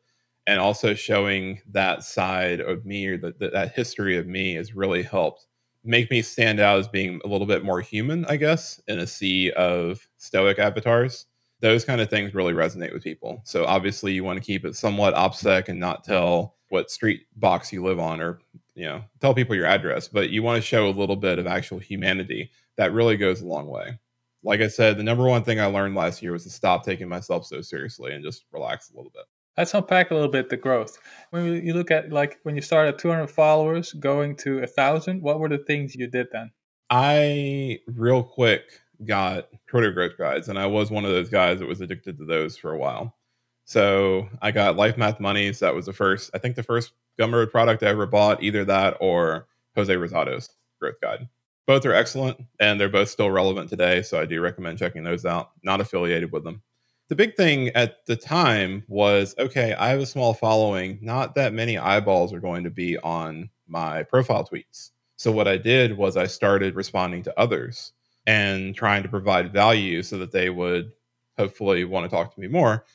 [0.50, 4.76] and also showing that side of me or the, the, that history of me has
[4.76, 5.45] really helped
[5.84, 9.08] make me stand out as being a little bit more human i guess in a
[9.08, 11.26] sea of stoic avatars.
[11.62, 13.41] Those kind of things really resonate with people.
[13.43, 17.74] So obviously you want to keep it somewhat opsec and not tell what street box
[17.74, 18.39] you live on or
[18.76, 21.47] you know tell people your address but you want to show a little bit of
[21.47, 24.00] actual humanity that really goes a long way.
[24.41, 27.10] Like I said, the number one thing I learned last year was to stop taking
[27.10, 29.26] myself so seriously and just relax a little bit.
[29.60, 30.97] Let's unpack a little bit the growth.
[31.32, 35.22] When you look at like when you started at 200 followers going to a thousand,
[35.22, 36.51] what were the things you did then?
[36.89, 38.64] I real quick
[39.05, 42.26] got Twitter growth guides, and I was one of those guys that was addicted to
[42.26, 43.18] those for a while.
[43.66, 45.60] So I got Life Math Moneys.
[45.60, 48.41] That was the first, I think, the first Gumroad product I ever bought.
[48.41, 50.49] Either that or Jose Rosado's
[50.80, 51.28] growth guide.
[51.68, 54.03] Both are excellent, and they're both still relevant today.
[54.03, 55.51] So I do recommend checking those out.
[55.64, 56.62] Not affiliated with them.
[57.10, 60.99] The big thing at the time was okay, I have a small following.
[61.01, 64.91] Not that many eyeballs are going to be on my profile tweets.
[65.18, 67.93] So what I did was I started responding to others
[68.28, 70.91] and trying to provide value so that they would
[71.38, 72.86] hopefully want to talk to me more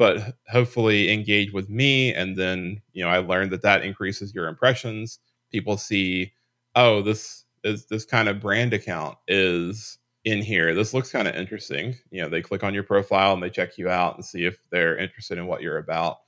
[0.00, 4.48] but hopefully engage with me and then you know i learned that that increases your
[4.48, 5.18] impressions
[5.52, 6.32] people see
[6.74, 11.34] oh this is this kind of brand account is in here this looks kind of
[11.34, 14.44] interesting you know they click on your profile and they check you out and see
[14.44, 16.18] if they're interested in what you're about.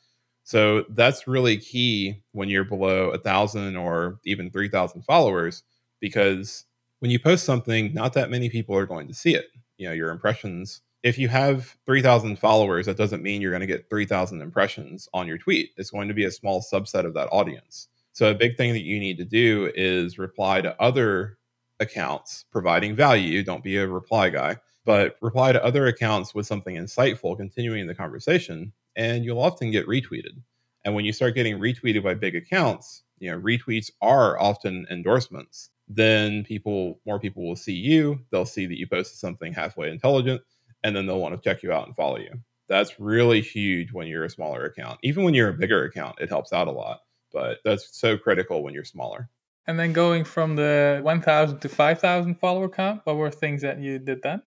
[0.44, 5.62] So that's really key when you're below a thousand or even 3000 followers
[6.00, 6.64] because
[6.98, 9.46] when you post something not that many people are going to see it
[9.78, 10.80] you know your impressions.
[11.02, 15.26] If you have 3000 followers that doesn't mean you're going to get 3000 impressions on
[15.26, 15.70] your tweet.
[15.76, 17.88] It's going to be a small subset of that audience.
[18.12, 21.38] So a big thing that you need to do is reply to other
[21.80, 26.76] accounts providing value don't be a reply guy but reply to other accounts with something
[26.76, 30.40] insightful continuing the conversation and you'll often get retweeted
[30.84, 35.70] and when you start getting retweeted by big accounts you know retweets are often endorsements
[35.88, 40.40] then people more people will see you they'll see that you posted something halfway intelligent
[40.82, 42.32] and then they'll want to check you out and follow you.
[42.68, 44.98] That's really huge when you're a smaller account.
[45.02, 47.00] Even when you're a bigger account, it helps out a lot.
[47.32, 49.28] But that's so critical when you're smaller.
[49.66, 53.98] And then going from the 1,000 to 5,000 follower count, what were things that you
[53.98, 54.42] did then?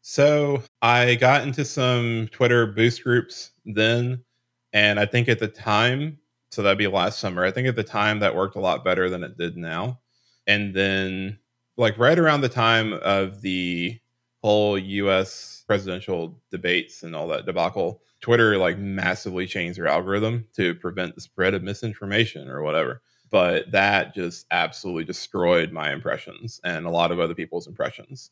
[0.00, 4.24] So I got into some Twitter boost groups then.
[4.72, 6.18] And I think at the time,
[6.50, 9.10] so that'd be last summer, I think at the time that worked a lot better
[9.10, 10.00] than it did now.
[10.46, 11.38] And then,
[11.76, 14.00] like, right around the time of the
[14.42, 20.74] whole US presidential debates and all that debacle, Twitter like massively changed their algorithm to
[20.76, 23.02] prevent the spread of misinformation or whatever.
[23.32, 28.30] But that just absolutely destroyed my impressions and a lot of other people's impressions.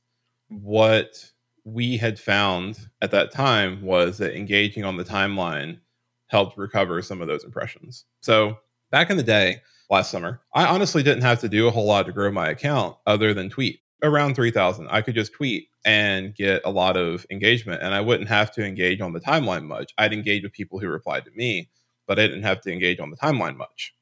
[0.48, 1.32] What
[1.64, 5.80] we had found at that time was that engaging on the timeline
[6.28, 8.04] helped recover some of those impressions.
[8.20, 8.58] So
[8.92, 12.06] back in the day, last summer, I honestly didn't have to do a whole lot
[12.06, 16.62] to grow my account other than tweet around 3000 i could just tweet and get
[16.64, 20.12] a lot of engagement and i wouldn't have to engage on the timeline much i'd
[20.12, 21.68] engage with people who replied to me
[22.06, 23.94] but i didn't have to engage on the timeline much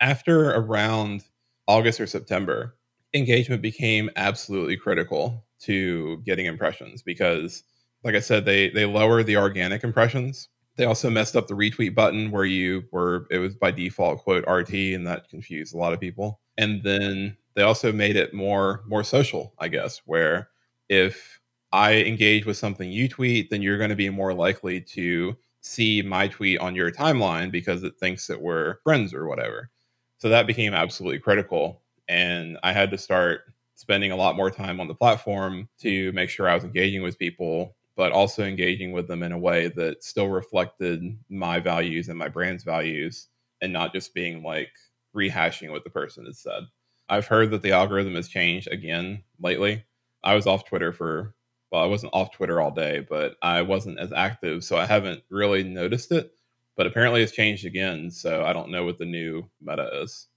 [0.00, 1.24] after around
[1.66, 2.76] august or september
[3.14, 7.64] engagement became absolutely critical to getting impressions because
[8.04, 11.94] like i said they they lower the organic impressions they also messed up the retweet
[11.94, 15.92] button where you were it was by default quote rt and that confused a lot
[15.92, 20.50] of people and then they also made it more more social, I guess, where
[20.88, 21.40] if
[21.72, 26.02] I engage with something you tweet, then you're going to be more likely to see
[26.02, 29.70] my tweet on your timeline because it thinks that we're friends or whatever.
[30.18, 31.82] So that became absolutely critical.
[32.08, 33.42] And I had to start
[33.74, 37.18] spending a lot more time on the platform to make sure I was engaging with
[37.18, 42.18] people, but also engaging with them in a way that still reflected my values and
[42.18, 43.28] my brand's values
[43.60, 44.70] and not just being like
[45.14, 46.64] rehashing what the person has said.
[47.08, 49.84] I've heard that the algorithm has changed again lately.
[50.24, 51.34] I was off Twitter for
[51.70, 55.22] well, I wasn't off Twitter all day, but I wasn't as active, so I haven't
[55.28, 56.32] really noticed it.
[56.78, 60.28] But apparently, it's changed again, so I don't know what the new meta is.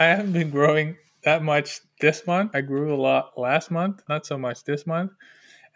[0.00, 2.52] I haven't been growing that much this month.
[2.54, 5.12] I grew a lot last month, not so much this month.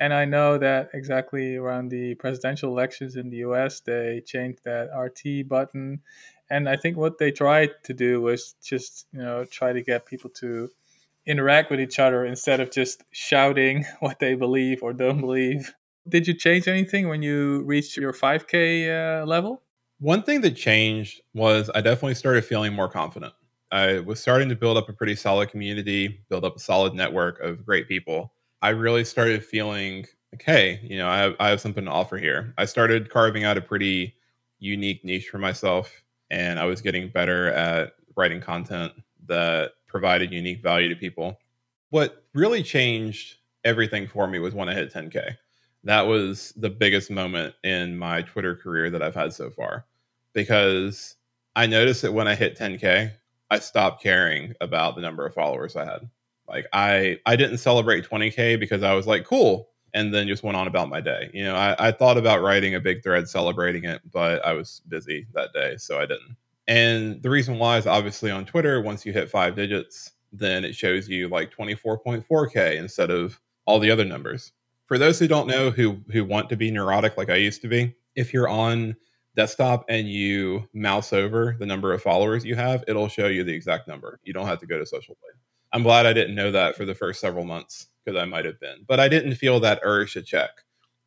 [0.01, 4.89] And I know that exactly around the presidential elections in the US, they changed that
[4.97, 6.01] RT button
[6.51, 10.07] and I think what they tried to do was just you know try to get
[10.07, 10.71] people to
[11.27, 15.75] interact with each other instead of just shouting what they believe or don't believe.
[16.09, 19.63] Did you change anything when you reached your 5K uh, level?
[20.01, 23.35] One thing that changed was I definitely started feeling more confident.
[23.71, 27.41] I was starting to build up a pretty solid community, build up a solid network
[27.41, 28.33] of great people.
[28.63, 32.17] I really started feeling like, hey, you know, I have, I have something to offer
[32.17, 32.55] here.
[32.57, 34.15] I started carving out a pretty
[34.59, 38.93] unique niche for myself and I was getting better at writing content
[39.27, 41.39] that provided unique value to people.
[41.91, 45.37] What really changed everything for me was when I hit 10K.
[45.89, 49.87] That was the biggest moment in my Twitter career that I've had so far
[50.35, 51.17] because
[51.57, 53.11] I noticed that when I hit 10K,
[53.51, 56.11] I stopped caring about the number of followers I had.
[56.47, 60.59] Like I I didn't celebrate 20k because I was like cool and then just went
[60.59, 61.31] on about my day.
[61.33, 64.83] You know, I, I thought about writing a big thread celebrating it, but I was
[64.89, 66.37] busy that day, so I didn't.
[66.67, 70.75] And the reason why is obviously on Twitter, once you hit five digits, then it
[70.75, 74.53] shows you like 24.4K instead of all the other numbers.
[74.89, 77.69] For those who don't know who who want to be neurotic like I used to
[77.69, 78.97] be, if you're on
[79.37, 83.53] desktop and you mouse over the number of followers you have, it'll show you the
[83.55, 84.19] exact number.
[84.25, 85.39] You don't have to go to social blade.
[85.73, 88.59] I'm glad I didn't know that for the first several months because I might have
[88.59, 90.51] been, but I didn't feel that urge to check.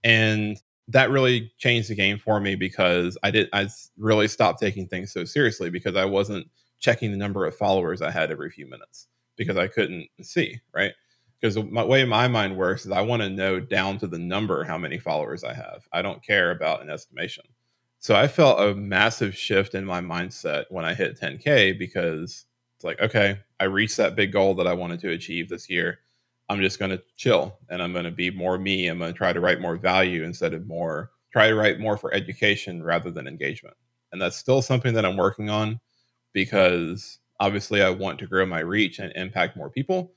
[0.03, 3.67] And that really changed the game for me because I did I
[3.97, 6.47] really stopped taking things so seriously because I wasn't
[6.79, 9.07] checking the number of followers I had every few minutes
[9.37, 10.93] because I couldn't see, right?
[11.41, 14.63] Because the way my mind works is I want to know down to the number
[14.63, 15.87] how many followers I have.
[15.91, 17.43] I don't care about an estimation.
[17.99, 22.83] So I felt a massive shift in my mindset when I hit 10K because it's
[22.83, 25.99] like, okay, I reached that big goal that I wanted to achieve this year.
[26.49, 28.87] I'm just going to chill and I'm going to be more me.
[28.87, 31.95] I'm going to try to write more value instead of more, try to write more
[31.95, 33.77] for education rather than engagement.
[34.11, 35.79] And that's still something that I'm working on
[36.33, 40.11] because obviously I want to grow my reach and impact more people,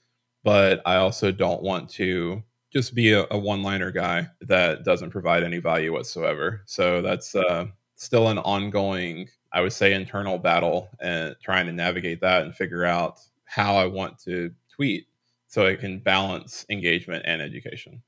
[0.45, 2.43] but I also don't want to
[2.73, 6.63] just be a, a one liner guy that doesn't provide any value whatsoever.
[6.67, 7.67] So that's uh,
[7.97, 12.85] still an ongoing, I would say, internal battle and trying to navigate that and figure
[12.85, 15.07] out how I want to tweet
[15.49, 18.03] so I can balance engagement and education.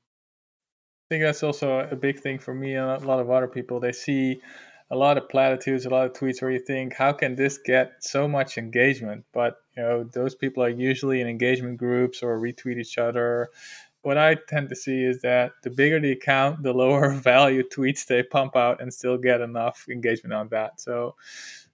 [1.07, 3.79] I think that's also a big thing for me and a lot of other people.
[3.79, 4.41] They see
[4.89, 8.03] a lot of platitudes, a lot of tweets where you think, how can this get
[8.03, 9.25] so much engagement?
[9.33, 13.49] But you know, those people are usually in engagement groups or retweet each other.
[14.01, 18.05] What I tend to see is that the bigger the account, the lower value tweets
[18.05, 20.79] they pump out and still get enough engagement on that.
[20.79, 21.15] So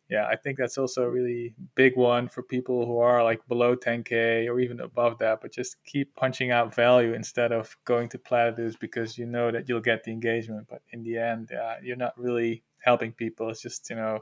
[0.09, 3.75] yeah, I think that's also a really big one for people who are like below
[3.75, 8.19] 10k or even above that, but just keep punching out value instead of going to
[8.19, 10.67] platitudes because you know that you'll get the engagement.
[10.69, 13.49] But in the end, uh, you're not really helping people.
[13.49, 14.19] It's just you know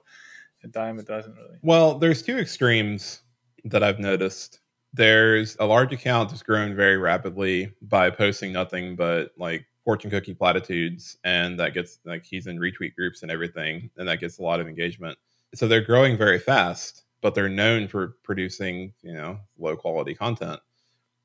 [0.64, 1.58] a dime a dozen really.
[1.62, 3.22] Well, there's two extremes
[3.66, 4.60] that I've noticed.
[4.94, 10.34] There's a large account that's grown very rapidly by posting nothing but like fortune cookie
[10.34, 14.44] platitudes, and that gets like he's in retweet groups and everything, and that gets a
[14.44, 15.18] lot of engagement
[15.54, 20.60] so they're growing very fast, but they're known for producing, you know, low quality content.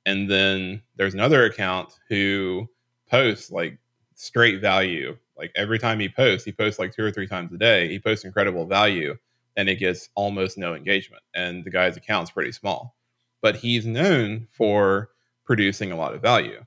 [0.05, 2.69] And then there's another account who
[3.11, 3.79] posts like
[4.15, 5.17] straight value.
[5.37, 7.89] Like every time he posts, he posts like two or three times a day.
[7.89, 9.17] He posts incredible value
[9.57, 11.23] and it gets almost no engagement.
[11.35, 12.97] And the guy's account's pretty small.
[13.43, 15.11] But he's known for
[15.45, 16.65] producing a lot of value.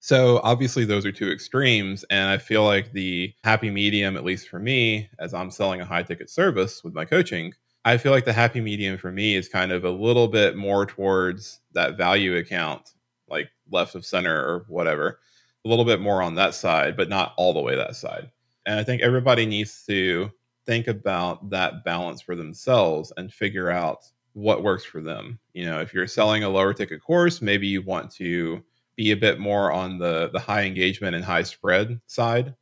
[0.00, 4.48] So obviously those are two extremes and I feel like the happy medium at least
[4.48, 7.52] for me as I'm selling a high ticket service with my coaching,
[7.84, 10.86] I feel like the happy medium for me is kind of a little bit more
[10.86, 12.92] towards that value account
[13.28, 15.20] like left of center or whatever.
[15.68, 18.30] A little bit more on that side, but not all the way that side.
[18.64, 20.30] And I think everybody needs to
[20.64, 25.38] think about that balance for themselves and figure out what works for them.
[25.52, 28.64] You know, if you're selling a lower ticket course, maybe you want to
[28.96, 32.54] be a bit more on the the high engagement and high spread side.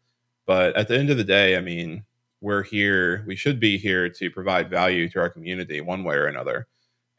[0.45, 2.05] But at the end of the day, I mean,
[2.41, 6.27] we're here, we should be here to provide value to our community one way or
[6.27, 6.67] another.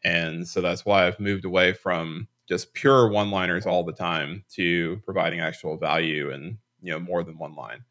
[0.04, 4.44] And so that's why I've moved away from just pure one liners all the time
[4.54, 7.84] to providing actual value and, you know, more than one line.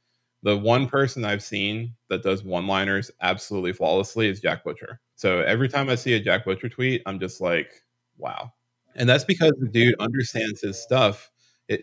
[0.42, 5.00] The one person I've seen that does one liners absolutely flawlessly is Jack Butcher.
[5.16, 7.82] So every time I see a Jack Butcher tweet, I'm just like,
[8.18, 8.52] wow,
[8.94, 11.30] and that's because the dude understands his stuff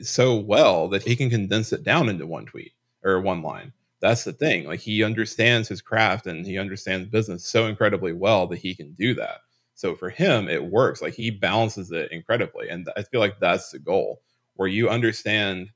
[0.01, 2.71] so well that he can condense it down into one tweet
[3.03, 3.73] or one line.
[3.99, 4.65] That's the thing.
[4.65, 8.93] Like he understands his craft and he understands business so incredibly well that he can
[8.93, 9.39] do that.
[9.83, 11.01] So for him, it works.
[11.01, 12.69] Like he balances it incredibly.
[12.69, 14.21] And I feel like that's the goal
[14.55, 15.71] where you understand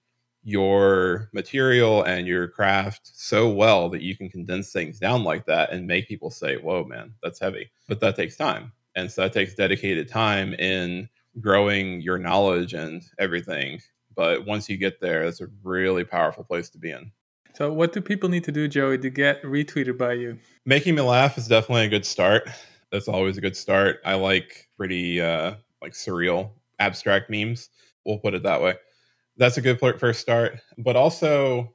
[0.46, 5.74] your material and your craft so well that you can condense things down like that
[5.74, 7.70] and make people say, Whoa, man, that's heavy.
[7.90, 8.72] But that takes time.
[8.96, 11.10] And so that takes dedicated time in
[11.42, 13.82] growing your knowledge and everything.
[14.16, 17.12] But once you get there, it's a really powerful place to be in.
[17.56, 20.40] So, what do people need to do, Joey, to get retweeted by you?
[20.66, 22.48] Making me laugh is definitely a good start.
[22.92, 24.00] That's always a good start.
[24.06, 27.70] I like pretty uh, like surreal, abstract memes.
[28.06, 28.76] We'll put it that way.
[29.38, 30.60] That's a good first start.
[30.78, 31.74] But also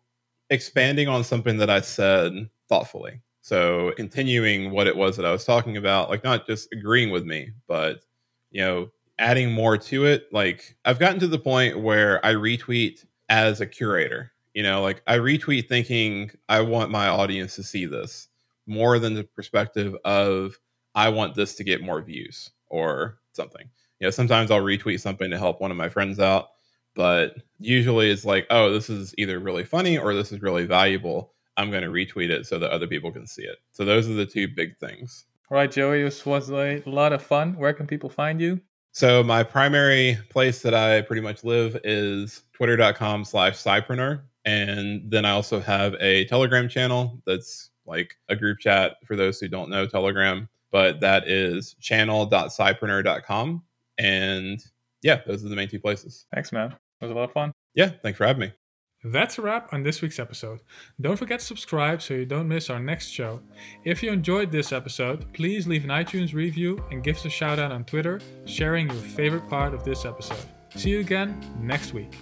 [0.51, 3.21] expanding on something that I said thoughtfully.
[3.43, 7.25] So continuing what it was that I was talking about, like not just agreeing with
[7.25, 8.05] me, but
[8.51, 10.33] you know, adding more to it.
[10.33, 14.33] Like I've gotten to the point where I retweet as a curator.
[14.55, 18.29] You know, like I retweet thinking I want my audience to see this
[18.67, 20.59] more than the perspective of
[20.95, 23.69] I want this to get more views or something.
[24.01, 26.49] You know, sometimes I'll retweet something to help one of my friends out,
[26.95, 31.33] but usually it's like, oh, this is either really funny or this is really valuable.
[31.57, 33.59] I'm going to retweet it so that other people can see it.
[33.73, 35.25] So those are the two big things.
[35.51, 37.57] All right, Joey, this was a lot of fun.
[37.57, 38.61] Where can people find you?
[38.93, 44.23] So my primary place that I pretty much live is twitter.com slash cypreneur.
[44.45, 49.39] And then I also have a Telegram channel that's like a group chat for those
[49.41, 53.63] who don't know Telegram, but that is channel.cypreneur.com.
[53.99, 54.65] And
[55.03, 56.27] yeah, those are the main two places.
[56.35, 56.73] Thanks, man.
[56.73, 57.53] It was a lot of fun.
[57.75, 58.53] Yeah, thanks for having me.
[59.05, 60.61] That's a wrap on this week's episode.
[61.01, 63.41] Don't forget to subscribe so you don't miss our next show.
[63.85, 67.59] If you enjoyed this episode, please leave an iTunes review and give us a shout
[67.59, 70.45] out on Twitter, sharing your favorite part of this episode.
[70.77, 72.13] See you again next week.